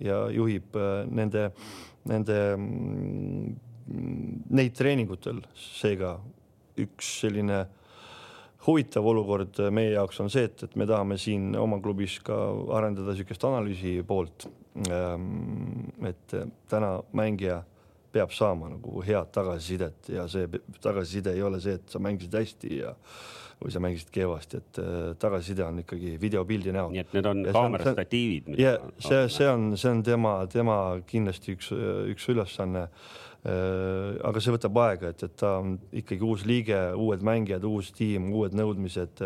[0.00, 1.50] ja juhib äh, nende,
[2.10, 3.52] nende, mm,
[4.56, 6.16] neid treeningutel, seega
[6.80, 7.64] üks selline
[8.66, 12.36] huvitav olukord meie jaoks on see, et, et me tahame siin oma klubis ka
[12.76, 14.48] arendada niisugust analüüsi poolt.
[14.86, 16.36] Ehm, et
[16.70, 17.62] täna mängija
[18.12, 20.48] peab saama nagu head tagasisidet ja see
[20.82, 22.94] tagasiside ei ole see, et sa mängisid hästi ja
[23.60, 26.94] või sa mängisid kehvasti, et äh, tagasiside on ikkagi videopildi näol.
[26.94, 28.54] nii et need on kaamera statiivid.
[28.60, 30.76] ja see, see on, see on tema, tema
[31.08, 31.68] kindlasti üks,
[32.14, 32.86] üks ülesanne
[33.40, 38.28] aga see võtab aega, et, et ta on ikkagi uus liige, uued mängijad, uus tiim,
[38.36, 39.22] uued nõudmised.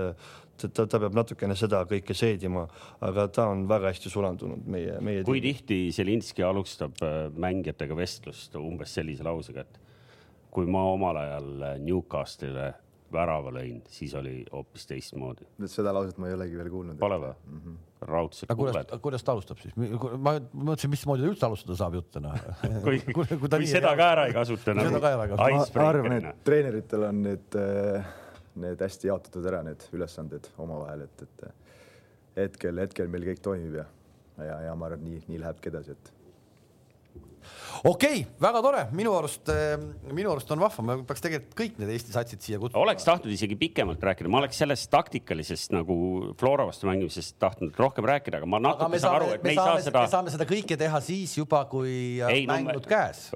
[0.55, 2.69] ta, ta peab natukene seda kõike seedima,
[3.03, 5.25] aga ta on väga hästi sulandunud meie, meie.
[5.27, 5.57] kui tiim.
[5.57, 9.81] tihti Zelinski alustab äh, mängijatega vestlust umbes sellise lausega, et
[10.55, 11.51] kui ma omal ajal
[11.83, 12.71] Newcastle'ile
[13.15, 15.47] värava lõin, siis oli hoopis teistmoodi.
[15.71, 16.99] seda lauset ma ei olegi veel kuulnud.
[17.03, 17.83] Pole või mm -hmm.?
[18.09, 18.51] Raudselt.
[18.51, 19.75] aga kuidas, kuidas ta alustab siis?
[19.77, 22.37] ma mõtlesin, mismoodi ta üldse alustada saab juttu noh
[22.87, 25.01] kui, kui, kui, kui seda ka ära ei kasuta nagu.
[25.01, 28.11] ma arvan, et treeneritel on need, eh,
[28.65, 33.89] need hästi jaotatud ära, need ülesanded omavahel, et, et hetkel, hetkel meil kõik toimib ja,
[34.43, 36.13] ja, ja ma arvan, nii, nii lähebki edasi, et
[37.85, 39.51] okei okay,, väga tore, minu arust,
[40.11, 42.83] minu arust on vahva, me peaks tegelikult kõik need Eesti satsid siia kutsuma.
[42.85, 45.97] oleks tahtnud isegi pikemalt rääkida, ma oleks sellest taktikalisest nagu
[46.41, 49.61] Flora vastu mängimisest tahtnud rohkem rääkida, aga ma natuke saan aru, et me, me ei
[49.61, 50.05] saa seda.
[50.07, 53.29] me saame seda kõike teha siis juba, kui ei, mängud no, käes.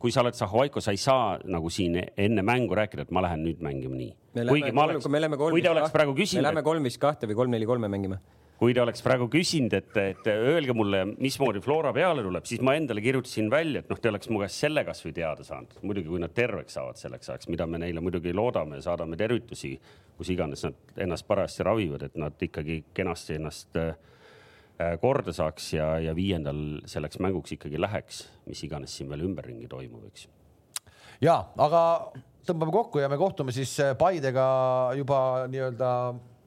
[0.00, 3.44] kui sa oled Zahovaiko, sa ei saa nagu siin enne mängu rääkida, et ma lähen
[3.46, 4.14] nüüd mängima nii.
[4.50, 5.10] kuigi ma oleks,
[5.48, 6.42] kui te oleks praegu küsinud.
[6.42, 8.20] me lähme kolm viis kahte või kolm neli kolme mängima
[8.58, 12.76] kui te oleks praegu küsinud, et, et öelge mulle, mismoodi Flora peale tuleb, siis ma
[12.78, 15.74] endale kirjutasin välja, et noh, te oleks mu käest selle kasvõi teada saanud.
[15.82, 19.74] muidugi, kui nad terveks saavad selleks ajaks, mida me neile muidugi loodame, saadame tervitusi,
[20.18, 23.96] kus iganes nad ennast parajasti ravivad, et nad ikkagi kenasti ennast äh,
[25.02, 30.06] korda saaks ja, ja viiendal selleks mänguks ikkagi läheks, mis iganes siin veel ümberringi toimub,
[30.12, 30.28] eks.
[31.24, 31.82] ja, aga
[32.46, 34.46] tõmbame kokku ja me kohtume siis Paidega
[34.98, 35.18] juba
[35.50, 35.90] nii-öelda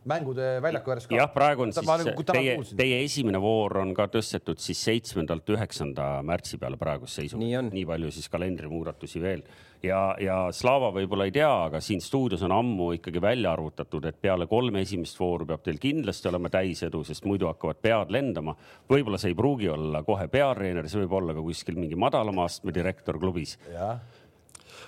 [0.07, 1.15] mängude väljaku ääres ka.
[1.19, 6.17] jah, praegu on siis nagu, teie, teie esimene voor on ka tõstetud siis seitsmendalt üheksanda
[6.27, 7.43] märtsi peale praeguse seisuga.
[7.43, 9.43] nii, nii palju siis kalendrimuudatusi veel
[9.83, 14.19] ja, ja Slava võib-olla ei tea, aga siin stuudios on ammu ikkagi välja arvutatud, et
[14.21, 18.55] peale kolme esimest vooru peab teil kindlasti olema täisedu, sest muidu hakkavad pead lendama.
[18.89, 22.73] võib-olla see ei pruugi olla kohe peatreener, see võib olla ka kuskil mingi madalama astme
[22.75, 23.57] direktor klubis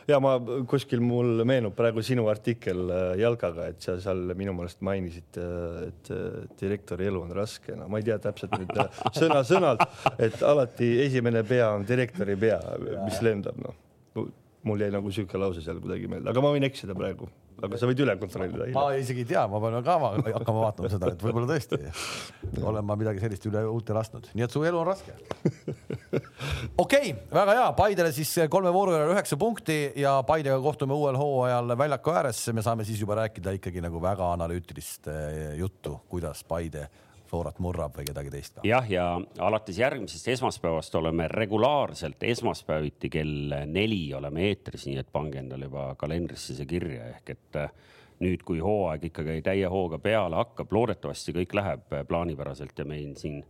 [0.09, 0.35] ja ma
[0.69, 5.89] kuskil mul meenub praegu sinu artikkel äh, jalgaga, et sa seal minu meelest mainisid, äh,
[5.89, 6.11] et
[6.61, 9.85] direktori elu on raske, no ma ei tea täpselt nüüd äh, sõna-sõnalt,
[10.17, 12.59] et alati esimene pea on direktori pea,
[13.05, 13.77] mis lendab, noh.
[14.67, 17.29] mul jäi nagu sihuke lause seal kuidagi meelde, aga ma võin eksida praegu
[17.65, 18.67] aga sa võid üle kontrollida.
[18.75, 19.97] ma isegi ei tea, ma pean ka
[20.39, 24.55] hakkama vaatama seda, et võib-olla tõesti olen ma midagi sellist üle huulte lasknud, nii et
[24.55, 25.15] su elu on raske.
[26.83, 31.19] okei okay,, väga hea, Paidele siis kolme vooru järel üheksa punkti ja Paidega kohtume uuel
[31.19, 36.43] hooajal väljaku ääres, me saame siis juba rääkida ikkagi nagu väga analüütilist eh, juttu, kuidas
[36.47, 36.87] Paide
[37.29, 38.63] Florat murrab või kedagi teist ka.
[38.67, 39.05] jah, ja
[39.45, 45.91] alates järgmisest esmaspäevast oleme regulaarselt esmaspäeviti kell neli oleme eetris, nii et pange endale juba
[45.99, 47.71] kalendrisse see kirja ehk et äh,
[48.23, 53.13] nüüd, kui hooaeg ikkagi täie hooga peale hakkab, loodetavasti kõik läheb äh, plaanipäraselt ja meil
[53.19, 53.43] siin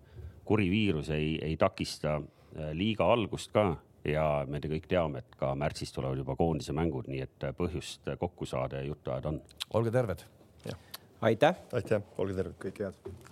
[0.50, 3.72] kuri viirus ei, ei takista äh, liiga algust ka
[4.08, 8.12] ja me te kõik teame, et ka märtsis tulevad juba koondise mängud, nii et põhjust
[8.20, 9.42] kokku saada ja juttu ajada on.
[9.74, 10.24] olge terved.
[11.22, 11.56] aitäh.
[11.74, 12.56] aitäh, olge terved.
[12.64, 13.28] kõike head